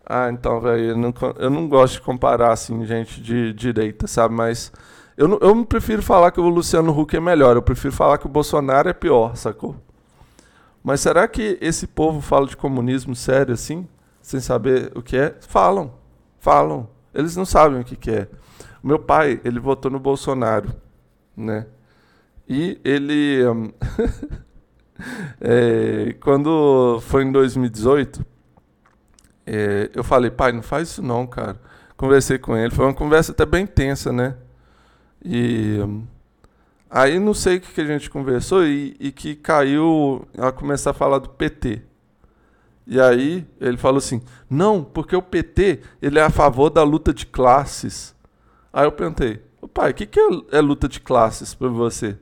[0.05, 4.35] Ah, então, velho, eu não, eu não gosto de comparar, assim, gente de direita, sabe?
[4.35, 4.71] Mas
[5.17, 8.29] eu, eu prefiro falar que o Luciano Huck é melhor, eu prefiro falar que o
[8.29, 9.75] Bolsonaro é pior, sacou?
[10.85, 13.87] Mas será que esse povo fala de comunismo sério assim,
[14.21, 15.35] sem saber o que é?
[15.41, 15.91] Falam,
[16.37, 16.87] falam.
[17.11, 18.27] Eles não sabem o que, que é.
[18.83, 20.71] O meu pai, ele votou no Bolsonaro,
[21.35, 21.65] né?
[22.47, 23.43] E ele.
[23.47, 23.71] Um,
[25.41, 28.23] é, quando foi em 2018,
[29.43, 31.59] é, eu falei, pai, não faz isso não, cara.
[31.97, 34.37] Conversei com ele, foi uma conversa até bem tensa, né?
[35.23, 36.05] E um,
[36.89, 40.91] aí não sei o que, que a gente conversou e, e que caiu a começar
[40.91, 41.81] a falar do PT.
[42.87, 47.13] E aí ele falou assim: não, porque o PT ele é a favor da luta
[47.13, 48.15] de classes.
[48.71, 49.41] Aí eu perguntei:
[49.73, 52.17] pai, o que, que é, é luta de classes para você?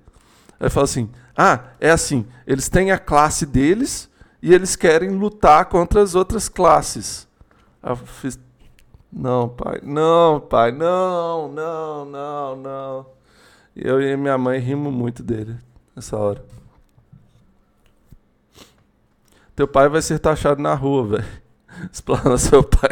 [0.60, 4.10] Aí fala assim: ah, é assim, eles têm a classe deles
[4.42, 7.28] e eles querem lutar contra as outras classes.
[7.82, 8.40] Aí eu fiz:
[9.12, 13.06] não, pai, não, pai, não, não, não, não.
[13.76, 15.58] Eu e minha mãe rimos muito dele
[15.96, 16.44] nessa hora.
[19.56, 21.44] Teu pai vai ser taxado na rua, velho.
[21.92, 22.90] Explana seu pai.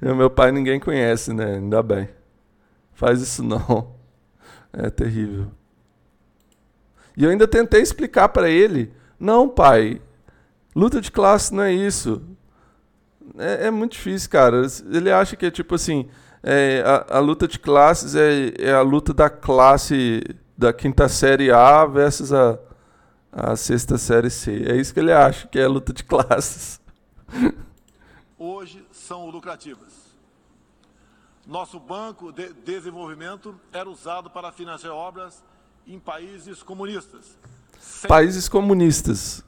[0.00, 1.56] meu pai ninguém conhece, né?
[1.56, 2.08] Ainda bem.
[2.92, 3.94] Faz isso não.
[4.72, 5.50] É terrível.
[7.16, 10.00] E eu ainda tentei explicar para ele: não, pai,
[10.74, 12.22] luta de classe não é isso.
[13.38, 14.62] É, é, muito difícil, cara.
[14.90, 16.08] Ele acha que é tipo assim:
[16.42, 20.22] é, a, a, luta de classes é, é, a luta da classe
[20.58, 22.58] da quinta série A versus a,
[23.30, 24.64] a sexta série C.
[24.66, 26.80] É isso que ele acha, que é a luta de classes.
[28.38, 30.02] Hoje são lucrativas.
[31.46, 35.42] Nosso banco de desenvolvimento era usado para financiar obras
[35.86, 37.38] em países comunistas.
[37.80, 38.08] Sem...
[38.08, 39.44] Países comunistas.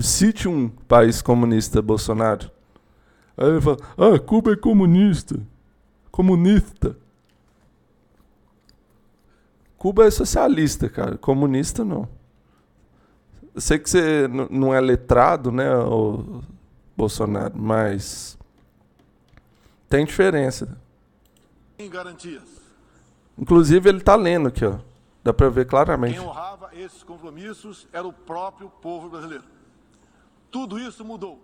[0.00, 2.50] Cite um país comunista, Bolsonaro.
[3.36, 5.40] Aí ele fala, ah, Cuba é comunista.
[6.12, 6.96] Comunista.
[9.78, 11.18] Cuba é socialista, cara.
[11.18, 12.08] Comunista não.
[13.54, 16.42] Eu sei que você não é letrado, né, o
[16.96, 18.38] Bolsonaro, mas
[19.88, 20.78] tem diferença.
[21.76, 22.44] Tem garantias.
[23.36, 24.78] Inclusive ele está lendo aqui, ó.
[25.24, 26.18] Dá para ver claramente.
[26.18, 29.44] Quem honrava esses compromissos era o próprio povo brasileiro.
[30.50, 31.42] Tudo isso mudou.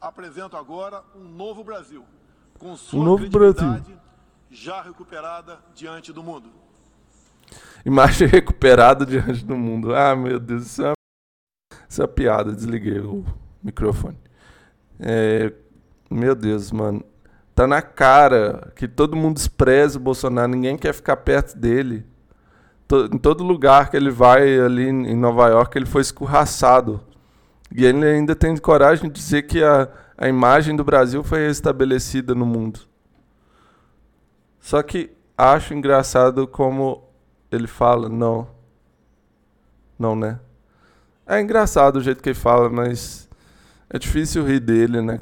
[0.00, 2.04] Apresento agora um novo Brasil,
[2.62, 3.82] com sua um novo Brasil.
[4.48, 6.48] já recuperada diante do mundo.
[7.84, 9.92] Imagem recuperada diante do mundo.
[9.92, 10.94] Ah, meu Deus, isso é uma,
[11.88, 12.52] isso é uma piada.
[12.52, 13.24] Desliguei o
[13.60, 14.16] microfone.
[15.00, 15.52] É,
[16.08, 17.04] meu Deus, mano.
[17.52, 22.06] Tá na cara que todo mundo despreza o Bolsonaro, ninguém quer ficar perto dele
[23.10, 27.00] em todo lugar que ele vai ali em Nova York, ele foi escorraçado.
[27.74, 32.34] E ele ainda tem coragem de dizer que a, a imagem do Brasil foi restabelecida
[32.34, 32.80] no mundo.
[34.60, 37.04] Só que acho engraçado como
[37.50, 38.46] ele fala, não.
[39.98, 40.38] Não, né?
[41.26, 43.28] É engraçado o jeito que ele fala, mas
[43.90, 45.20] é difícil rir dele, né?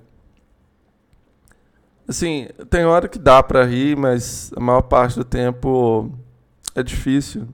[2.06, 6.12] Assim, tem hora que dá para rir, mas a maior parte do tempo
[6.74, 7.46] é difícil.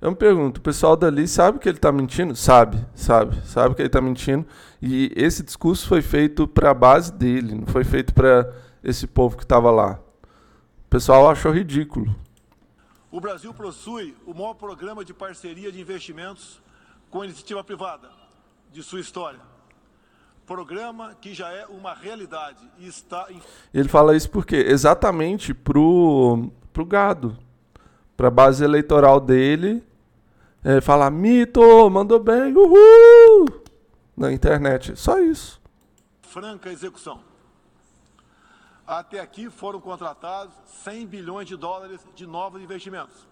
[0.00, 2.36] Eu me pergunto, o pessoal dali sabe que ele está mentindo?
[2.36, 4.46] Sabe, sabe, sabe que ele está mentindo.
[4.80, 9.36] E esse discurso foi feito para a base dele, não foi feito para esse povo
[9.36, 9.98] que estava lá.
[10.86, 12.14] O pessoal achou ridículo.
[13.10, 16.62] O Brasil possui o maior programa de parceria de investimentos
[17.10, 18.08] com a iniciativa privada
[18.72, 19.40] de sua história.
[20.46, 23.40] Programa que já é uma realidade e está em...
[23.74, 27.36] Ele fala isso porque exatamente pro pro gado,
[28.16, 29.82] para a base eleitoral dele,
[30.68, 33.46] é, falar mito, mandou bem, uhul,
[34.14, 35.58] na internet, só isso.
[36.20, 37.20] Franca execução.
[38.86, 40.52] Até aqui foram contratados
[40.84, 43.26] 100 bilhões de dólares de novos investimentos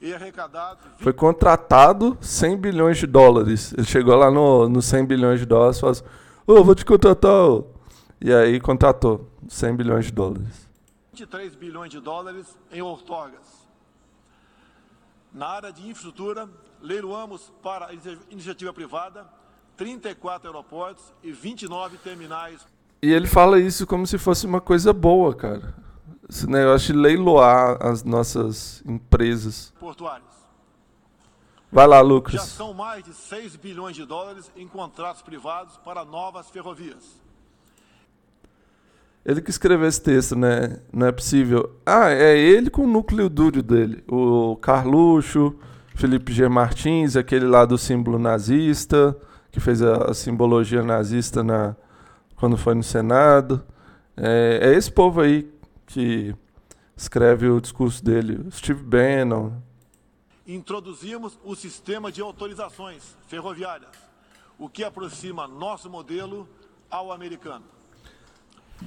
[0.00, 0.82] e arrecadados.
[0.96, 1.02] 20...
[1.02, 3.74] Foi contratado 100 bilhões de dólares.
[3.74, 6.04] Ele chegou lá no, no 100 bilhões de dólares e falou assim:
[6.46, 7.62] Ô, oh, vou te contratar.
[8.18, 10.68] E aí contratou 100 bilhões de dólares.
[11.10, 13.61] 23 bilhões de dólares em outorgas.
[15.32, 16.48] Na área de infraestrutura,
[16.80, 17.94] leiloamos para a
[18.30, 19.26] iniciativa privada
[19.76, 22.64] 34 aeroportos e 29 terminais
[23.04, 25.74] e ele fala isso como se fosse uma coisa boa, cara.
[26.30, 29.74] Esse negócio de leiloar as nossas empresas.
[29.80, 30.30] Portuários.
[31.70, 32.34] Vai lá, Lucas.
[32.34, 37.20] Já são mais de 6 bilhões de dólares em contratos privados para novas ferrovias.
[39.24, 40.80] Ele que escreveu esse texto, né?
[40.92, 41.78] Não é possível.
[41.86, 44.02] Ah, é ele com o núcleo duro dele.
[44.08, 45.56] O Carluxo,
[45.94, 46.48] Felipe G.
[46.48, 49.16] Martins, aquele lá do símbolo nazista,
[49.52, 51.76] que fez a, a simbologia nazista na,
[52.34, 53.62] quando foi no Senado.
[54.16, 55.48] É, é esse povo aí
[55.86, 56.34] que
[56.96, 59.52] escreve o discurso dele, Steve Bannon.
[60.44, 63.90] Introduzimos o sistema de autorizações ferroviárias,
[64.58, 66.48] o que aproxima nosso modelo
[66.90, 67.64] ao americano.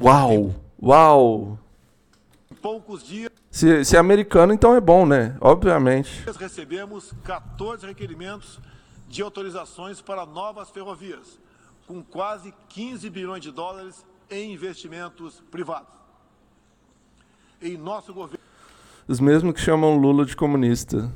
[0.01, 0.53] Uau!
[0.81, 1.59] Uau!
[2.61, 3.31] Poucos dias.
[3.49, 5.37] Se, se é americano, então é bom, né?
[5.39, 6.23] Obviamente.
[6.37, 8.59] Recebemos 14 requerimentos
[9.07, 11.39] de autorizações para novas ferrovias,
[11.87, 15.93] com quase 15 bilhões de dólares em investimentos privados.
[17.61, 18.43] Em nosso governo.
[19.07, 21.11] Os mesmos que chamam Lula de comunista.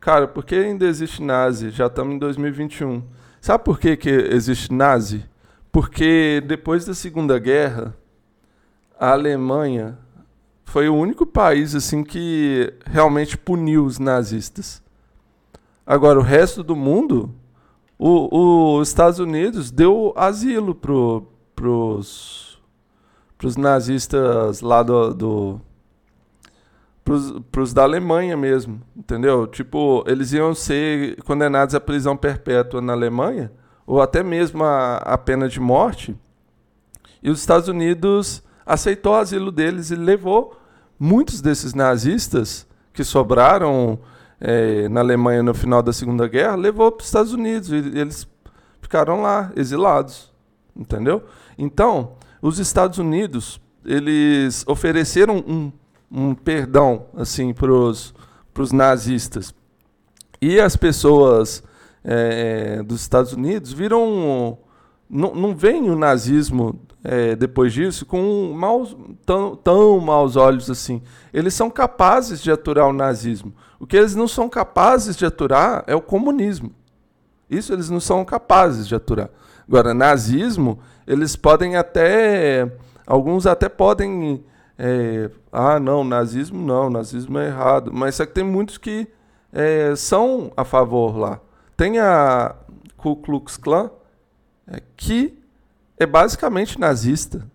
[0.00, 1.70] Cara, por que ainda existe nazi?
[1.70, 3.02] Já estamos em 2021.
[3.40, 5.24] Sabe por que, que existe nazi?
[5.76, 7.94] Porque depois da Segunda Guerra,
[8.98, 9.98] a Alemanha
[10.64, 14.82] foi o único país assim que realmente puniu os nazistas.
[15.86, 17.30] Agora, o resto do mundo
[17.98, 22.58] os Estados Unidos deu asilo pros,
[23.36, 25.60] pros nazistas lá do, do
[27.52, 29.46] pros da Alemanha mesmo, entendeu?
[29.46, 33.52] Tipo, eles iam ser condenados à prisão perpétua na Alemanha,
[33.86, 36.16] ou até mesmo a, a pena de morte,
[37.22, 40.58] e os Estados Unidos aceitou o asilo deles e levou
[40.98, 43.98] muitos desses nazistas que sobraram
[44.40, 48.28] é, na Alemanha no final da Segunda Guerra, levou para os Estados Unidos e eles
[48.80, 50.32] ficaram lá, exilados,
[50.74, 51.24] entendeu?
[51.56, 55.72] Então, os Estados Unidos, eles ofereceram um,
[56.10, 58.12] um perdão assim para os
[58.72, 59.54] nazistas.
[60.40, 61.62] E as pessoas
[62.06, 64.56] é, dos Estados Unidos viram.
[65.08, 71.02] Não, não veem o nazismo é, depois disso com maus, tão, tão maus olhos assim.
[71.32, 73.52] Eles são capazes de aturar o nazismo.
[73.78, 76.72] O que eles não são capazes de aturar é o comunismo.
[77.48, 79.30] Isso eles não são capazes de aturar.
[79.68, 82.70] Agora, nazismo, eles podem até.
[83.06, 84.44] Alguns até podem.
[84.78, 87.92] É, ah, não, nazismo não, nazismo é errado.
[87.92, 89.06] Mas só que tem muitos que
[89.52, 91.40] é, são a favor lá.
[91.76, 92.54] Tem a
[92.96, 93.90] Ku Klux Klan,
[94.66, 95.38] é, que
[95.98, 97.46] é basicamente nazista.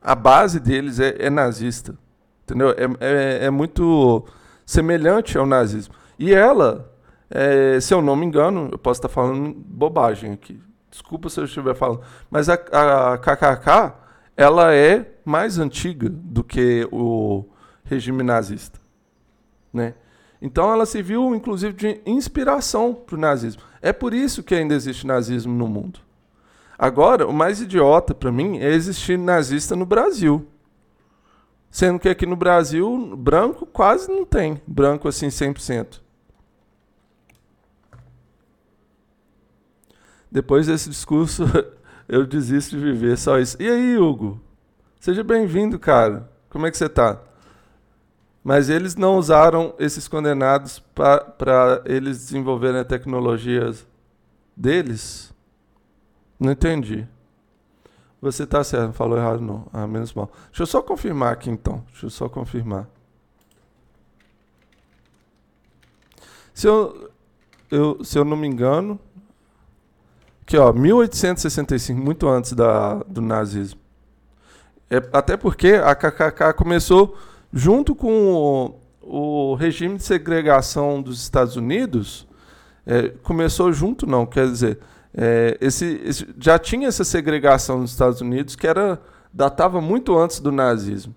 [0.00, 1.96] A base deles é, é nazista.
[2.44, 2.70] Entendeu?
[2.70, 4.24] É, é, é muito
[4.64, 5.94] semelhante ao nazismo.
[6.18, 6.92] E ela,
[7.28, 10.60] é, se eu não me engano, eu posso estar falando bobagem aqui.
[10.90, 12.02] Desculpa se eu estiver falando.
[12.30, 13.94] Mas a, a KKK,
[14.36, 17.44] ela é mais antiga do que o
[17.84, 18.78] regime nazista.
[19.72, 19.94] Né?
[20.40, 23.62] Então ela se viu, inclusive, de inspiração para o nazismo.
[23.80, 26.00] É por isso que ainda existe nazismo no mundo.
[26.78, 30.46] Agora, o mais idiota para mim é existir nazista no Brasil.
[31.70, 34.60] Sendo que aqui no Brasil, branco quase não tem.
[34.66, 36.00] Branco assim 100%.
[40.30, 41.44] Depois desse discurso,
[42.08, 43.56] eu desisto de viver só isso.
[43.60, 44.40] E aí, Hugo?
[45.00, 46.30] Seja bem-vindo, cara.
[46.50, 47.20] Como é que você tá?
[48.46, 53.84] Mas eles não usaram esses condenados para eles desenvolverem tecnologias
[54.56, 55.34] deles?
[56.38, 57.08] Não entendi.
[58.22, 59.66] Você está certo, não falou errado não.
[59.72, 60.30] Ah, menos mal.
[60.46, 61.82] Deixa eu só confirmar aqui então.
[61.90, 62.88] Deixa eu só confirmar.
[66.54, 67.10] Se eu,
[67.68, 68.96] eu, se eu não me engano,
[70.46, 73.80] que ó, 1865, muito antes da, do nazismo.
[74.88, 77.18] É, até porque a KKK começou
[77.56, 82.28] junto com o, o regime de segregação dos Estados Unidos.
[82.84, 84.78] É, começou junto, não, quer dizer,
[85.12, 89.00] é, esse, esse, já tinha essa segregação nos Estados Unidos que era
[89.32, 91.14] datava muito antes do nazismo.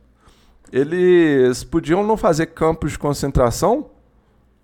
[0.72, 3.90] Eles podiam não fazer campos de concentração,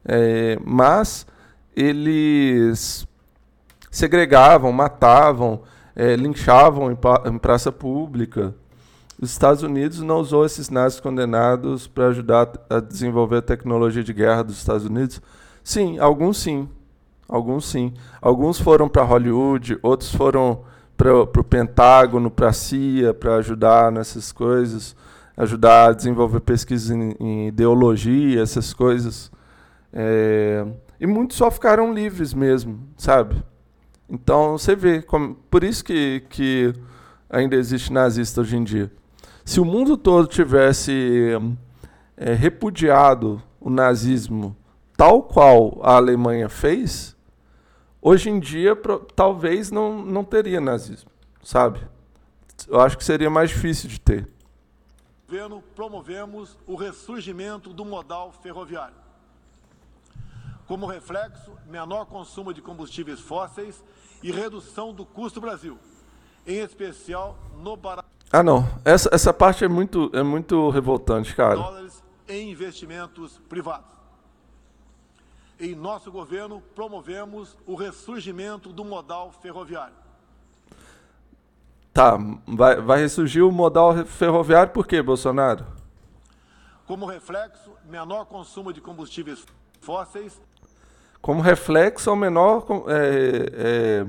[0.06, 1.28] é, mas
[1.76, 3.06] eles
[3.92, 5.64] segregavam, matavam,
[5.94, 6.98] é, linchavam em,
[7.30, 8.56] em, praça pública.
[9.20, 14.14] Os Estados Unidos não usou esses nazis condenados para ajudar a desenvolver a tecnologia de
[14.14, 15.22] guerra dos Estados Unidos?
[15.64, 16.68] Sim, alguns sim.
[17.28, 17.94] Alguns sim.
[18.22, 20.64] Alguns foram para Hollywood, outros foram
[20.98, 24.96] para o Pentágono, para a CIA, para ajudar nessas coisas,
[25.36, 29.32] ajudar a desenvolver pesquisas em, em ideologia, essas coisas.
[29.94, 30.66] É,
[31.00, 33.42] e muitos só ficaram livres mesmo, sabe?
[34.10, 36.74] Então você vê, como, por isso que, que
[37.30, 38.92] ainda existe nazista hoje em dia.
[39.46, 41.32] Se o mundo todo tivesse
[42.18, 44.58] é, repudiado o nazismo
[44.98, 47.16] tal qual a Alemanha fez,
[48.02, 51.10] hoje em dia pro, talvez não, não teria nazismo,
[51.44, 51.80] sabe?
[52.68, 54.28] Eu acho que seria mais difícil de ter.
[55.28, 59.06] Governo promovemos o ressurgimento do modal ferroviário
[60.68, 63.84] como reflexo, menor consumo de combustíveis fósseis
[64.24, 65.78] e redução do custo Brasil,
[66.46, 68.08] em especial no barato.
[68.32, 68.68] Ah, não.
[68.84, 71.56] Essa, essa parte é muito, é muito revoltante, cara.
[71.56, 73.96] Dólares em investimentos privados.
[75.60, 79.96] Em nosso governo, promovemos o ressurgimento do modal ferroviário.
[81.94, 85.66] Tá, vai, vai ressurgir o modal ferroviário por quê, Bolsonaro?
[86.86, 89.46] Como reflexo, menor consumo de combustíveis
[89.80, 90.42] fósseis
[91.26, 94.06] como reflexo ao menor é, é,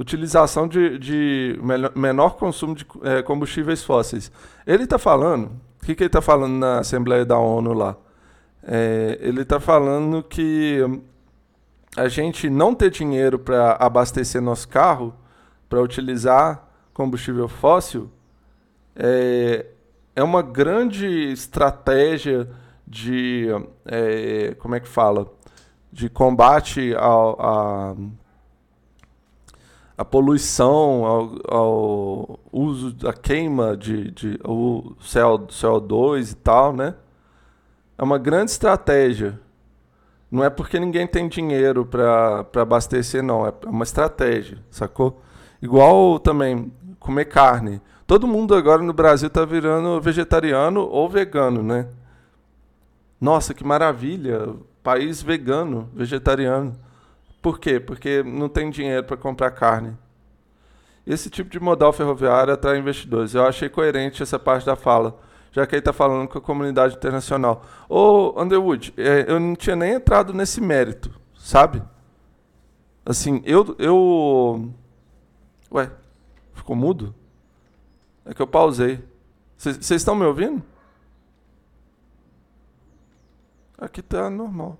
[0.00, 1.60] utilização de, de,
[1.94, 4.32] menor consumo de é, combustíveis fósseis.
[4.66, 7.94] Ele está falando, o que, que ele está falando na Assembleia da ONU lá?
[8.62, 10.80] É, ele está falando que
[11.94, 15.14] a gente não ter dinheiro para abastecer nosso carro,
[15.68, 18.10] para utilizar combustível fóssil,
[18.96, 19.66] é,
[20.16, 22.48] é uma grande estratégia
[22.86, 23.48] de.
[23.84, 25.26] É, como é que fala?
[25.92, 27.96] de combate ao, a,
[30.00, 36.94] a poluição, ao, ao uso da queima de, de o CO, CO2 e tal, né?
[37.98, 39.38] É uma grande estratégia.
[40.30, 43.46] Não é porque ninguém tem dinheiro para abastecer, não.
[43.46, 45.20] É uma estratégia, sacou?
[45.60, 47.78] Igual também comer carne.
[48.06, 51.86] Todo mundo agora no Brasil está virando vegetariano ou vegano, né?
[53.20, 54.56] Nossa, que maravilha!
[54.82, 56.74] país vegano, vegetariano.
[57.40, 57.80] Por quê?
[57.80, 59.96] Porque não tem dinheiro para comprar carne.
[61.06, 63.34] Esse tipo de modal ferroviário atrai investidores.
[63.34, 65.18] Eu achei coerente essa parte da fala,
[65.50, 67.64] já que ele está falando com a comunidade internacional.
[67.88, 71.82] Ô, Underwood, é, eu não tinha nem entrado nesse mérito, sabe?
[73.04, 73.74] Assim, eu.
[73.78, 74.70] eu...
[75.72, 75.90] Ué,
[76.54, 77.14] ficou mudo?
[78.24, 79.02] É que eu pausei.
[79.56, 80.62] Vocês estão me ouvindo?
[83.78, 84.78] Aqui tá normal.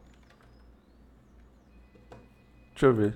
[2.80, 3.14] Deixa eu ver.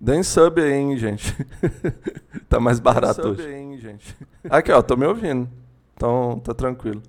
[0.00, 1.34] Deem sub aí, hein, gente.
[2.48, 3.44] tá mais barato hoje.
[3.44, 4.16] Aí, hein, gente.
[4.48, 5.50] Aqui, ó, tô me ouvindo.
[5.96, 7.02] Então, tá tranquilo.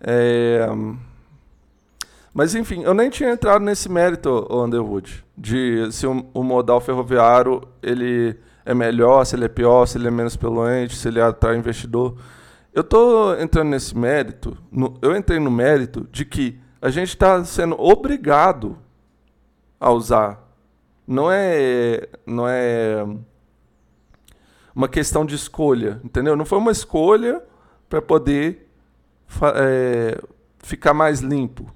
[0.00, 0.68] É...
[2.34, 8.36] Mas enfim, eu nem tinha entrado nesse mérito, Underwood, de se o, modal ferroviário ele
[8.64, 12.18] é melhor, se ele é pior, se ele é menos poluente, se ele atrai investidor.
[12.72, 17.44] Eu estou entrando nesse mérito, no, eu entrei no mérito de que a gente está
[17.44, 18.76] sendo obrigado
[19.78, 20.42] a usar.
[21.06, 23.06] Não é, não é
[24.74, 26.34] uma questão de escolha, entendeu?
[26.34, 27.40] Não foi uma escolha
[27.88, 28.68] para poder
[29.54, 30.20] é,
[30.58, 31.72] ficar mais limpo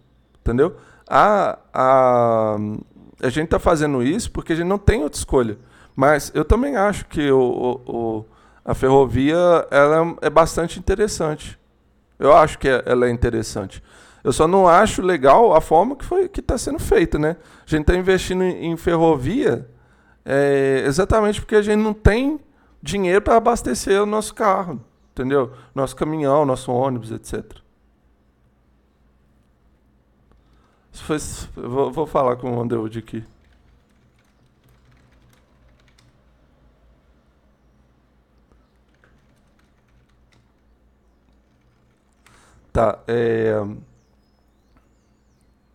[0.49, 0.77] entendeu?
[1.07, 2.57] A, a,
[3.23, 5.59] a gente está fazendo isso porque a gente não tem outra escolha.
[5.95, 8.25] Mas eu também acho que o, o,
[8.65, 9.37] a ferrovia
[9.71, 11.59] ela é bastante interessante.
[12.19, 13.83] Eu acho que é, ela é interessante.
[14.25, 17.37] Eu só não acho legal a forma que foi que está sendo feita, né?
[17.67, 19.69] A gente está investindo em, em ferrovia
[20.25, 22.41] é, exatamente porque a gente não tem
[22.83, 24.81] dinheiro para abastecer o nosso carro,
[25.13, 25.53] entendeu?
[25.75, 27.45] Nosso caminhão, nosso ônibus, etc.
[31.55, 33.25] Vou, vou falar com o Underwood aqui.
[42.73, 43.55] Tá, é...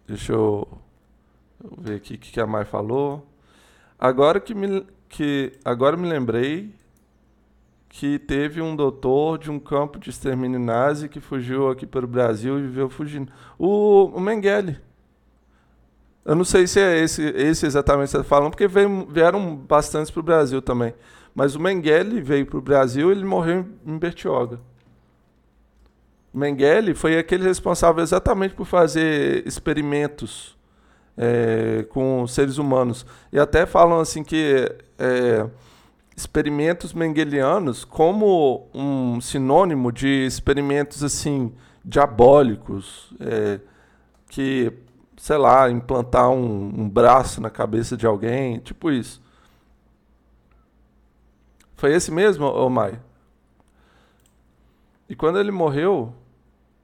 [0.08, 0.68] Deixa eu
[1.78, 3.28] ver aqui o que a Mai falou.
[4.00, 6.74] Agora que me, que, agora me lembrei
[7.90, 12.08] que teve um doutor de um campo de extermínio nazi que fugiu aqui para o
[12.08, 13.32] Brasil e viveu fugindo.
[13.58, 14.80] O, o Mengele.
[16.26, 19.56] Eu não sei se é esse, esse exatamente que você está falando, porque veio, vieram
[19.56, 20.94] bastantes para o Brasil também.
[21.36, 24.60] Mas o Mengele veio para o Brasil ele morreu em Bertioga.
[26.34, 30.58] O Mengele foi aquele responsável exatamente por fazer experimentos
[31.18, 33.06] é, com seres humanos.
[33.32, 35.46] E até falam assim que é,
[36.16, 41.52] experimentos mengelianos como um sinônimo de experimentos assim
[41.84, 43.60] diabólicos, é,
[44.30, 44.72] que
[45.24, 49.22] sei lá, implantar um, um, braço na cabeça de alguém, tipo isso.
[51.78, 53.00] Foi esse mesmo, Omai?
[55.08, 56.14] E quando ele morreu,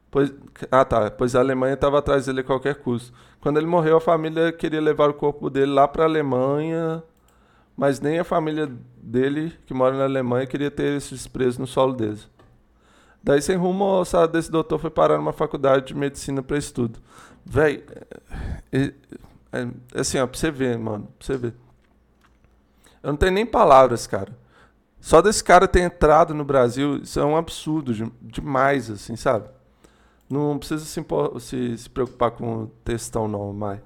[0.10, 0.34] pois,
[0.72, 3.12] ah tá, pois a Alemanha estava atrás dele a qualquer custo.
[3.42, 7.04] Quando ele morreu, a família queria levar o corpo dele lá para a Alemanha,
[7.76, 8.72] mas nem a família
[9.04, 12.30] dele, que mora na Alemanha, queria ter esses presos no solo deles.
[13.22, 17.00] Daí, sem rumo, o salário desse doutor foi parar numa faculdade de medicina para estudo.
[17.56, 17.82] É,
[18.78, 18.94] é,
[19.52, 21.54] é, assim, ó, pra você ver, mano, pra você ver.
[23.02, 24.38] Eu não tenho nem palavras, cara.
[25.00, 29.50] Só desse cara ter entrado no Brasil, isso é um absurdo de, demais, assim, sabe?
[30.30, 31.04] Não precisa se,
[31.40, 33.80] se, se preocupar com textão, não, mais.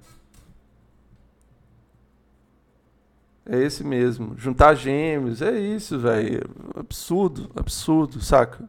[3.46, 4.36] É esse mesmo.
[4.38, 6.42] Juntar gêmeos, é isso, velho.
[6.76, 8.68] Absurdo, absurdo, saca?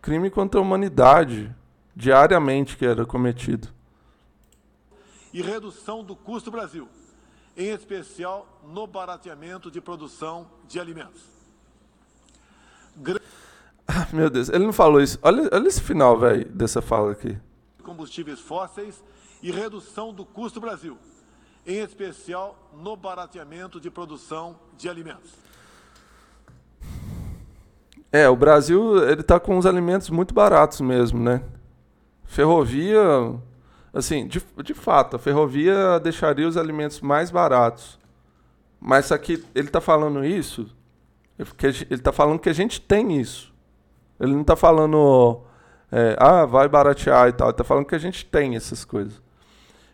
[0.00, 1.54] Crime contra a humanidade,
[1.94, 3.68] diariamente que era cometido.
[5.36, 6.88] E redução do custo Brasil,
[7.54, 11.20] em especial no barateamento de produção de alimentos.
[13.86, 15.18] Ah, meu Deus, ele não falou isso.
[15.20, 17.36] Olha, olha esse final, velho, dessa fala aqui.
[17.82, 19.04] Combustíveis fósseis
[19.42, 20.96] e redução do custo Brasil,
[21.66, 25.32] em especial no barateamento de produção de alimentos.
[28.10, 31.44] É, o Brasil ele está com os alimentos muito baratos mesmo, né?
[32.24, 33.38] Ferrovia,
[33.98, 37.98] assim, de, de fato, a ferrovia deixaria os alimentos mais baratos.
[38.80, 40.68] Mas aqui ele está falando isso,
[41.38, 43.52] ele está falando que a gente tem isso.
[44.18, 45.42] Ele não está falando,
[45.90, 47.48] é, ah, vai baratear e tal.
[47.48, 49.20] Ele está falando que a gente tem essas coisas.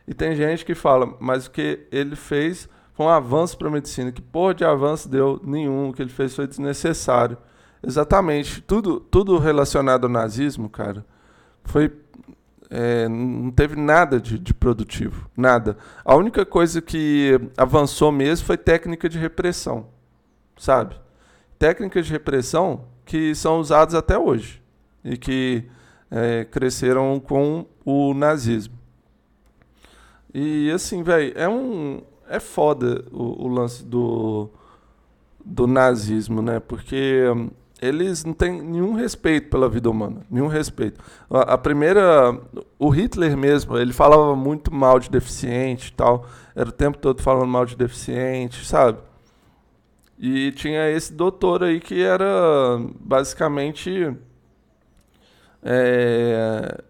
[0.07, 3.71] E tem gente que fala, mas o que ele fez foi um avanço para a
[3.71, 4.13] medicina.
[4.13, 5.41] Que porra de avanço deu?
[5.43, 5.89] Nenhum.
[5.89, 7.37] O que ele fez foi desnecessário.
[7.83, 8.61] Exatamente.
[8.63, 11.05] Tudo, tudo relacionado ao nazismo, cara,
[11.65, 11.93] foi.
[12.75, 15.29] É, não teve nada de, de produtivo.
[15.37, 15.77] Nada.
[16.03, 19.89] A única coisa que avançou mesmo foi técnica de repressão.
[20.57, 20.97] Sabe?
[21.59, 24.63] Técnicas de repressão que são usados até hoje
[25.05, 25.69] e que
[26.11, 28.75] é, cresceram com o nazismo.
[30.33, 34.49] E assim, velho, é um é foda o, o, lance do
[35.45, 36.59] do nazismo, né?
[36.59, 37.25] Porque
[37.83, 41.03] eles não têm nenhum respeito pela vida humana, nenhum respeito.
[41.29, 42.39] A, a, primeira,
[42.79, 46.25] o Hitler mesmo, ele falava muito mal de deficiente e tal,
[46.55, 48.99] era o tempo todo falando mal de deficiente, sabe?
[50.17, 54.17] E tinha esse doutor aí que era basicamente
[55.61, 56.85] é,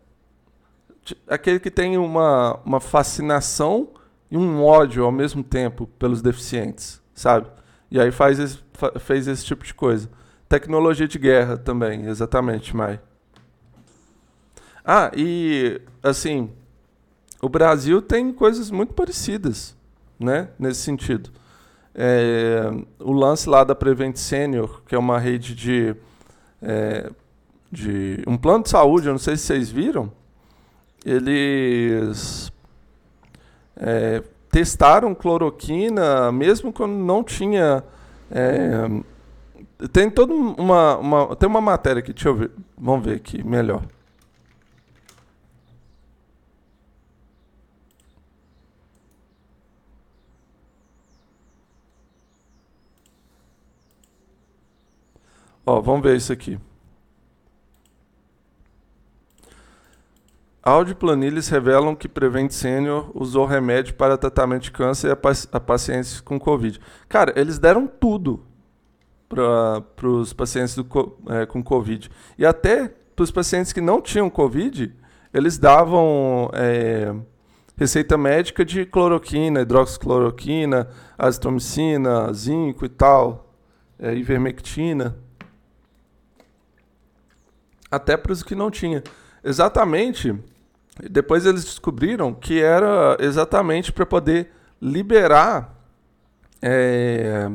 [1.26, 3.88] aquele que tem uma, uma fascinação
[4.30, 7.46] e um ódio ao mesmo tempo pelos deficientes, sabe?
[7.90, 8.58] E aí faz esse,
[9.00, 10.10] fez esse tipo de coisa.
[10.52, 13.00] Tecnologia de guerra também, exatamente, Mai.
[14.84, 16.50] Ah, e assim,
[17.40, 19.74] o Brasil tem coisas muito parecidas,
[20.20, 21.30] né, nesse sentido.
[21.94, 25.96] É, o lance lá da Prevent Senior, que é uma rede de,
[26.60, 27.10] é,
[27.70, 30.12] de um plano de saúde, eu não sei se vocês viram,
[31.02, 32.52] eles
[33.74, 37.82] é, testaram cloroquina mesmo quando não tinha
[38.30, 39.02] é,
[39.88, 43.82] tem toda uma, uma tem uma matéria aqui, deixa eu ver, vamos ver aqui melhor.
[55.64, 56.58] Ó, vamos ver isso aqui.
[60.62, 66.20] Audioplanilhas revelam que Prevent Senior usou remédio para tratamento de câncer a, paci a pacientes
[66.20, 66.80] com Covid.
[67.08, 68.44] Cara, eles deram tudo
[69.32, 70.86] para os pacientes do,
[71.28, 72.10] é, com Covid.
[72.38, 74.94] E até para os pacientes que não tinham Covid,
[75.32, 77.14] eles davam é,
[77.76, 83.54] receita médica de cloroquina, hidroxicloroquina, azitromicina, zinco e tal,
[83.98, 85.16] é, ivermectina.
[87.90, 89.02] Até para os que não tinha.
[89.42, 90.34] Exatamente,
[91.10, 95.74] depois eles descobriram que era exatamente para poder liberar
[96.60, 97.50] é,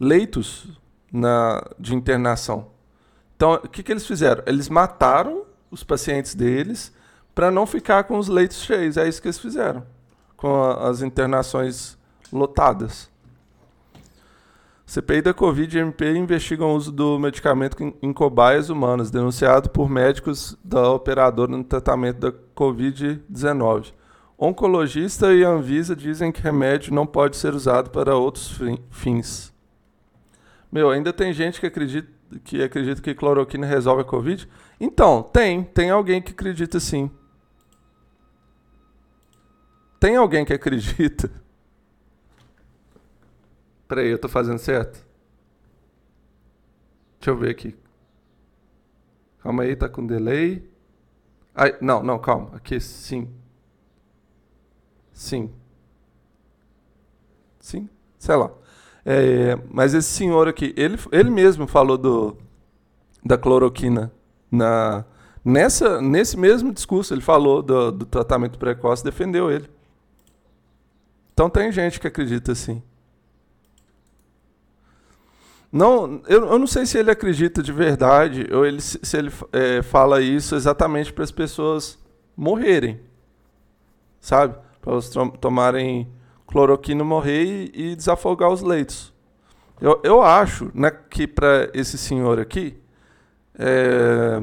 [0.00, 0.66] leitos
[1.12, 2.68] na, de internação.
[3.36, 4.42] Então, o que, que eles fizeram?
[4.46, 6.92] Eles mataram os pacientes deles
[7.34, 8.96] para não ficar com os leitos cheios.
[8.96, 9.84] É isso que eles fizeram,
[10.36, 11.98] com a, as internações
[12.32, 13.10] lotadas.
[14.90, 19.88] CPI da Covid e MP investigam o uso do medicamento em cobaias humanas, denunciado por
[19.88, 23.92] médicos da operadora no tratamento da Covid-19.
[24.36, 28.58] Oncologista e Anvisa dizem que remédio não pode ser usado para outros
[28.90, 29.49] fins.
[30.70, 34.48] Meu, ainda tem gente que acredita que acredita que cloroquina resolve a Covid?
[34.78, 35.64] Então, tem.
[35.64, 37.10] Tem alguém que acredita sim.
[39.98, 41.30] Tem alguém que acredita?
[43.88, 45.04] Peraí, eu tô fazendo certo?
[47.18, 47.76] Deixa eu ver aqui.
[49.42, 50.70] Calma aí, tá com delay.
[51.54, 52.56] Ai, não, não, calma.
[52.56, 53.28] Aqui, sim.
[55.12, 55.52] Sim.
[57.58, 57.88] Sim?
[58.18, 58.50] Sei lá.
[59.04, 62.36] É, mas esse senhor aqui, ele, ele mesmo falou do,
[63.24, 64.12] da cloroquina.
[64.50, 65.04] Na,
[65.44, 69.68] nessa, nesse mesmo discurso, ele falou do, do tratamento precoce, defendeu ele.
[71.32, 72.82] Então tem gente que acredita assim.
[75.72, 79.82] Não, eu, eu não sei se ele acredita de verdade ou ele, se ele é,
[79.82, 81.96] fala isso exatamente para as pessoas
[82.36, 83.00] morrerem,
[84.20, 84.56] sabe?
[84.82, 86.10] Para elas tomarem
[86.50, 89.12] cloroquina, morrer e, e, desafogar os leitos.
[89.80, 92.76] Eu, eu acho né, que para esse senhor aqui,
[93.58, 94.40] é,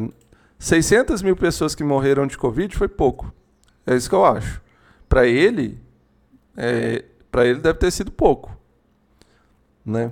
[0.57, 3.31] 600 mil pessoas que morreram de Covid foi pouco.
[3.85, 4.61] É isso que eu acho.
[5.07, 5.79] Para ele,
[6.55, 8.57] é, para ele deve ter sido pouco,
[9.85, 10.11] né?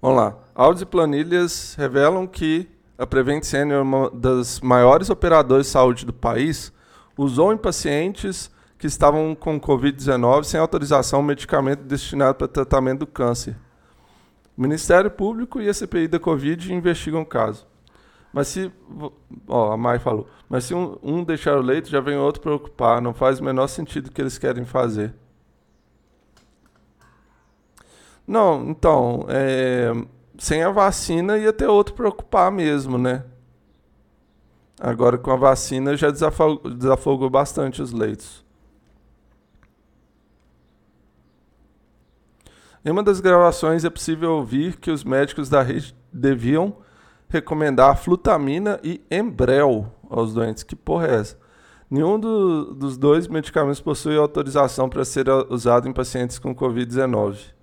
[0.00, 0.36] Vamos lá.
[0.54, 2.68] Áudios e planilhas revelam que
[3.02, 6.72] a Prevent Senior, uma das maiores operadoras de saúde do país,
[7.18, 8.48] usou em pacientes
[8.78, 13.56] que estavam com Covid-19 sem autorização um medicamento destinado para tratamento do câncer.
[14.56, 17.66] O Ministério Público e a CPI da Covid investigam o caso.
[18.32, 18.72] Mas se.
[19.48, 20.28] Ó, a Mai falou.
[20.48, 23.02] Mas se um, um deixar o leito, já vem outro preocupar.
[23.02, 25.12] Não faz o menor sentido o que eles querem fazer.
[28.26, 29.26] Não, então.
[29.28, 29.92] É,
[30.42, 33.22] sem a vacina ia ter outro preocupar mesmo, né?
[34.80, 38.44] Agora com a vacina já desafogou, desafogou bastante os leitos.
[42.84, 46.76] Em uma das gravações é possível ouvir que os médicos da rede deviam
[47.28, 50.64] recomendar flutamina e Embrel aos doentes.
[50.64, 51.38] Que porra é essa?
[51.88, 57.61] Nenhum do, dos dois medicamentos possui autorização para ser usado em pacientes com Covid-19.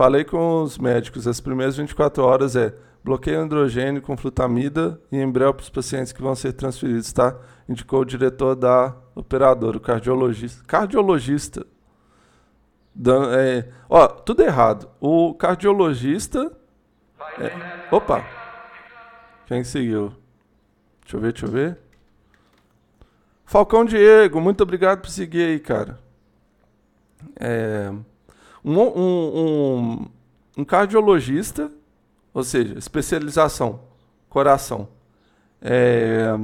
[0.00, 2.74] Falei com os médicos, as primeiras 24 horas é
[3.04, 7.36] bloqueio androgênio com flutamida e Embrel para os pacientes que vão ser transferidos, tá?
[7.68, 10.64] Indicou o diretor da operadora, o cardiologista.
[10.66, 11.66] Cardiologista.
[12.94, 14.88] Dan, é, ó, tudo errado.
[14.98, 16.50] O cardiologista
[17.38, 18.24] é, opa!
[19.44, 20.14] Quem seguiu?
[21.02, 21.78] Deixa eu ver, deixa eu ver.
[23.44, 25.98] Falcão Diego, muito obrigado por seguir aí, cara.
[27.38, 27.92] É,
[28.64, 30.06] um, um, um,
[30.58, 31.70] um cardiologista,
[32.32, 33.80] ou seja, especialização,
[34.28, 34.88] coração.
[35.60, 36.34] É,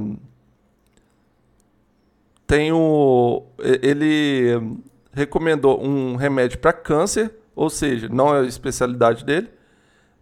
[2.45, 4.77] tem o, ele
[5.11, 9.49] recomendou um remédio para câncer, ou seja, não é a especialidade dele,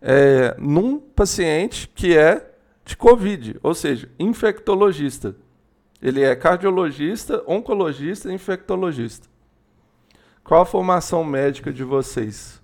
[0.02, 2.52] é, num paciente que é
[2.86, 5.36] de Covid, ou seja, infectologista.
[6.02, 9.28] Ele é cardiologista, oncologista e infectologista.
[10.46, 12.62] Qual a formação médica de vocês?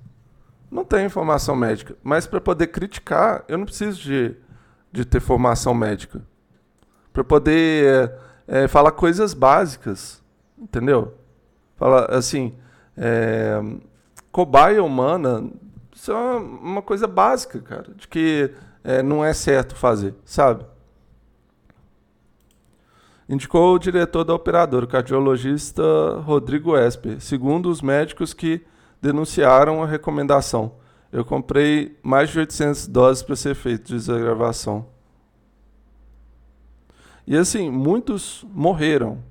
[0.72, 4.38] Não tenho formação médica, mas para poder criticar, eu não preciso de,
[4.90, 6.22] de ter formação médica.
[7.12, 8.16] Para poder
[8.48, 10.24] é, é, falar coisas básicas,
[10.58, 11.14] entendeu?
[11.76, 12.56] Fala assim,
[12.96, 13.60] é,
[14.32, 15.52] cobaia humana
[16.02, 18.52] isso é uma coisa básica, cara, de que
[18.84, 20.66] é, não é certo fazer, sabe?
[23.32, 25.82] Indicou o diretor da operadora, o cardiologista
[26.26, 28.62] Rodrigo Esper, segundo os médicos que
[29.02, 30.74] denunciaram a recomendação.
[31.14, 34.86] Eu comprei mais de 800 doses para ser feito, diz a gravação.
[37.26, 39.24] E assim, muitos morreram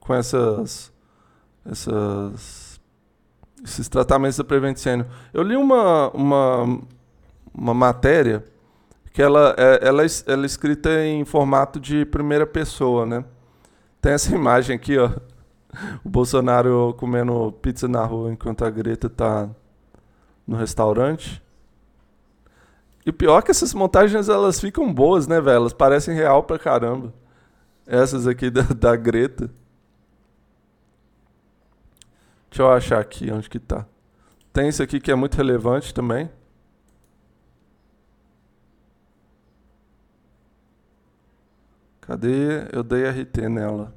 [0.00, 0.92] com essas,
[1.64, 2.80] essas
[3.62, 4.84] esses tratamentos da Prevent.
[5.32, 6.80] Eu li uma, uma,
[7.54, 8.44] uma matéria
[9.12, 13.24] que ela é, ela, é, ela é escrita em formato de primeira pessoa, né?
[14.00, 15.10] Tem essa imagem aqui, ó.
[16.04, 19.48] O Bolsonaro comendo pizza na rua enquanto a Greta tá
[20.46, 21.42] no restaurante.
[23.04, 25.56] E o pior é que essas montagens elas ficam boas, né, velho?
[25.56, 27.12] Elas parecem real pra caramba.
[27.86, 29.50] Essas aqui da, da Greta.
[32.50, 33.86] Deixa eu achar aqui onde que tá.
[34.52, 36.30] Tem isso aqui que é muito relevante também.
[42.02, 42.68] Cadê?
[42.72, 43.94] Eu dei RT nela.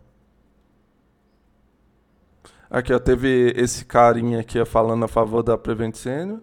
[2.70, 6.40] Aqui, ó, teve esse carinha aqui falando a favor da Prevent Senior.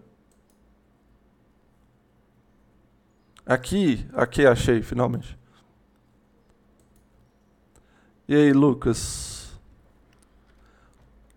[3.45, 5.37] Aqui, aqui achei, finalmente.
[8.27, 9.53] E aí, Lucas?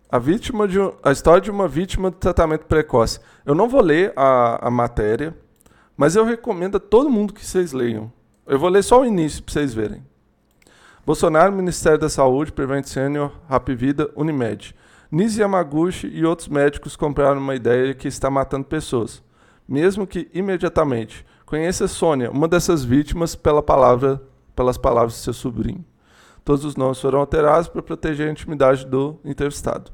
[0.09, 3.19] A vítima de a história de uma vítima de tratamento precoce.
[3.45, 5.37] Eu não vou ler a, a matéria,
[5.97, 8.11] mas eu recomendo a todo mundo que vocês leiam.
[8.45, 10.03] Eu vou ler só o início para vocês verem.
[11.07, 14.75] Bolsonaro, Ministério da Saúde, Prevent Senior, Rap Vida, Unimed.
[15.09, 19.23] Nisi Yamaguchi e outros médicos compraram uma ideia que está matando pessoas,
[19.65, 21.25] mesmo que imediatamente.
[21.45, 24.21] Conheça Sônia, uma dessas vítimas, pela palavra,
[24.53, 25.85] pelas palavras de seu sobrinho.
[26.43, 29.89] Todos os nomes foram alterados para proteger a intimidade do entrevistado.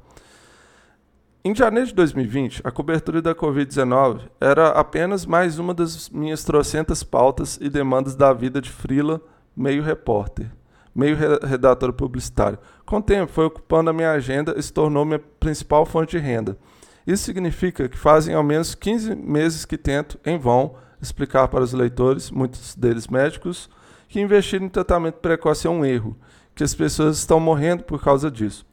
[1.45, 7.03] Em janeiro de 2020, a cobertura da Covid-19 era apenas mais uma das minhas trocentas
[7.03, 9.21] pautas e demandas da vida de frila
[9.55, 10.49] meio repórter
[10.93, 12.59] meio redator publicitário.
[12.85, 16.23] Com o tempo, foi ocupando a minha agenda e se tornou minha principal fonte de
[16.23, 16.57] renda.
[17.05, 21.73] Isso significa que fazem ao menos 15 meses que tento, em vão, explicar para os
[21.73, 23.69] leitores, muitos deles médicos,
[24.07, 26.15] que investir em tratamento precoce é um erro,
[26.55, 28.65] que as pessoas estão morrendo por causa disso.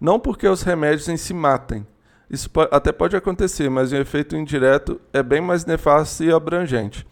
[0.00, 1.86] Não porque os remédios em si matem.
[2.28, 7.06] Isso até pode acontecer, mas o efeito indireto é bem mais nefasto e abrangente.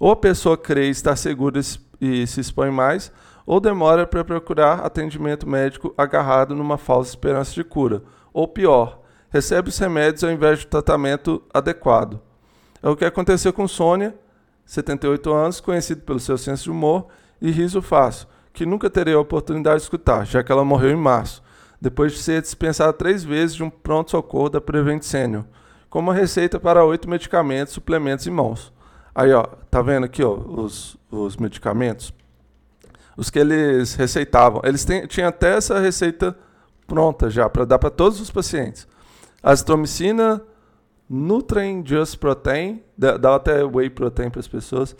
[0.00, 1.60] Ou a pessoa crê estar segura
[2.00, 3.12] e se expõe mais,
[3.46, 9.68] ou demora para procurar atendimento médico agarrado numa falsa esperança de cura, ou pior, recebe
[9.68, 12.20] os remédios ao invés de tratamento adequado.
[12.82, 14.14] É o que aconteceu com Sônia,
[14.64, 17.06] 78 anos, conhecido pelo seu senso de humor
[17.40, 20.96] e riso fácil, que nunca teria a oportunidade de escutar, já que ela morreu em
[20.96, 21.42] março,
[21.80, 25.44] depois de ser dispensada três vezes de um pronto-socorro da Prevent Senior,
[25.90, 28.72] com uma receita para oito medicamentos, suplementos em mãos.
[29.14, 32.12] Aí, ó, tá vendo aqui, ó, os, os medicamentos?
[33.16, 34.60] Os que eles receitavam.
[34.64, 36.36] Eles tinham até essa receita
[36.86, 38.86] pronta já, para dar para todos os pacientes.
[39.42, 40.42] Azitromicina,
[41.08, 44.96] Nutrien Just Protein, dá até whey protein para as pessoas.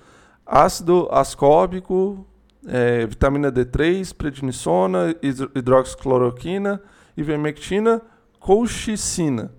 [0.47, 2.27] Ácido ascórbico,
[2.67, 5.15] é, vitamina D3, prednisona,
[5.55, 6.81] hidroxicloroquina,
[7.17, 8.03] ivermectina,
[8.39, 9.53] colchicina.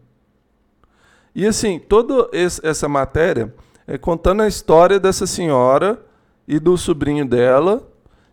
[1.34, 3.54] E assim, toda essa matéria
[3.88, 6.02] é contando a história dessa senhora
[6.48, 7.86] e do sobrinho dela,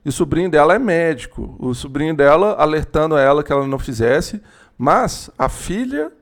[0.05, 1.55] e o sobrinho dela é médico.
[1.59, 4.43] O sobrinho dela alertando a ela que ela não fizesse.
[4.77, 6.13] Mas a filha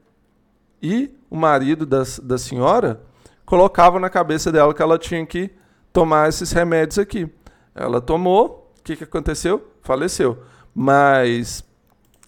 [0.82, 3.00] e o marido das, da senhora
[3.46, 5.50] colocavam na cabeça dela que ela tinha que
[5.92, 7.28] tomar esses remédios aqui.
[7.74, 9.72] Ela tomou, o que, que aconteceu?
[9.82, 10.42] Faleceu.
[10.74, 11.64] Mas.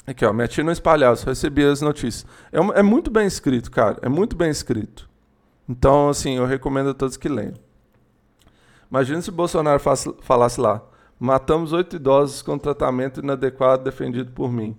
[0.06, 2.26] Aqui, ó, minha tia não espalhava, só recebia as notícias.
[2.50, 3.98] É, é muito bem escrito, cara.
[4.02, 5.08] É muito bem escrito.
[5.68, 7.54] Então, assim, eu recomendo a todos que leiam.
[8.90, 9.80] Imagina se o Bolsonaro
[10.22, 10.82] falasse lá.
[11.22, 14.76] Matamos oito idosos com tratamento inadequado defendido por mim.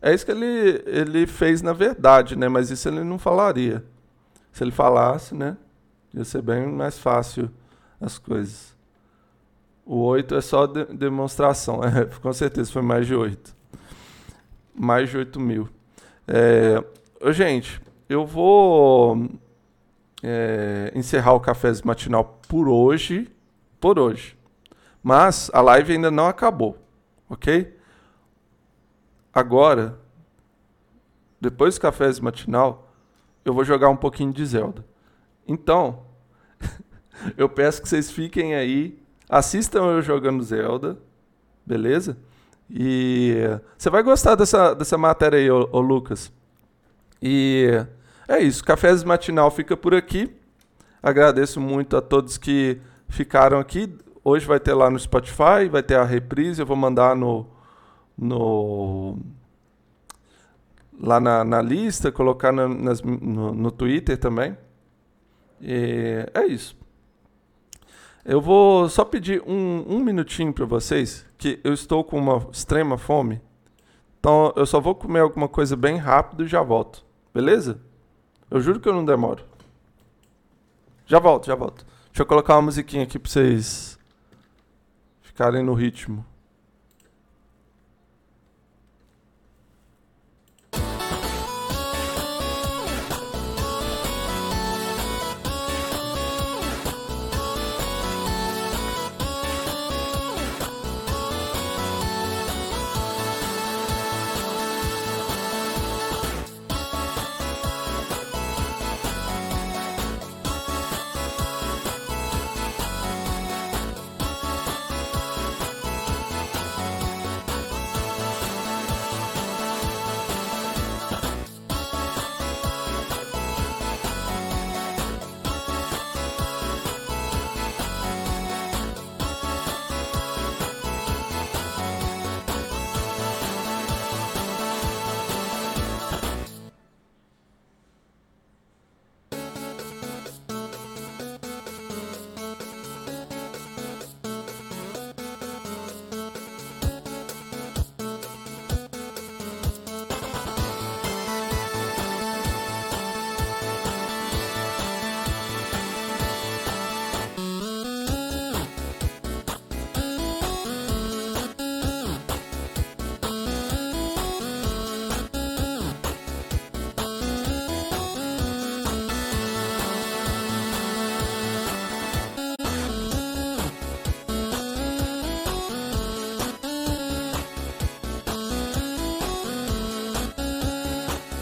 [0.00, 2.48] É isso que ele, ele fez na verdade, né?
[2.48, 3.84] Mas isso ele não falaria.
[4.50, 5.54] Se ele falasse, né?
[6.14, 7.50] Ia ser bem mais fácil
[8.00, 8.74] as coisas.
[9.84, 11.82] O oito é só de demonstração.
[11.84, 13.54] É, com certeza foi mais de oito.
[14.74, 15.68] Mais de oito mil.
[16.26, 16.82] É,
[17.32, 19.28] gente, eu vou
[20.22, 23.30] é, encerrar o café matinal por hoje.
[23.78, 24.40] Por hoje.
[25.02, 26.78] Mas a live ainda não acabou,
[27.28, 27.76] ok?
[29.34, 29.98] Agora,
[31.40, 32.92] depois do café matinal,
[33.44, 34.84] eu vou jogar um pouquinho de Zelda.
[35.46, 36.04] Então,
[37.36, 40.98] eu peço que vocês fiquem aí, assistam eu jogando Zelda,
[41.66, 42.16] beleza?
[42.70, 43.34] E
[43.76, 46.32] você vai gostar dessa, dessa matéria aí, ô, ô Lucas.
[47.20, 47.68] E
[48.28, 50.34] é isso, café matinal fica por aqui.
[51.02, 53.92] Agradeço muito a todos que ficaram aqui.
[54.24, 57.46] Hoje vai ter lá no Spotify, vai ter a reprise, eu vou mandar no.
[58.16, 59.18] no
[61.00, 64.56] lá na, na lista, colocar na, nas, no, no Twitter também.
[65.60, 66.76] E é isso.
[68.24, 72.96] Eu vou só pedir um, um minutinho para vocês, que eu estou com uma extrema
[72.96, 73.40] fome.
[74.20, 77.04] Então eu só vou comer alguma coisa bem rápido e já volto.
[77.34, 77.80] Beleza?
[78.48, 79.44] Eu juro que eu não demoro.
[81.06, 81.84] Já volto, já volto.
[82.06, 83.98] Deixa eu colocar uma musiquinha aqui pra vocês
[85.32, 86.24] ficarem no ritmo.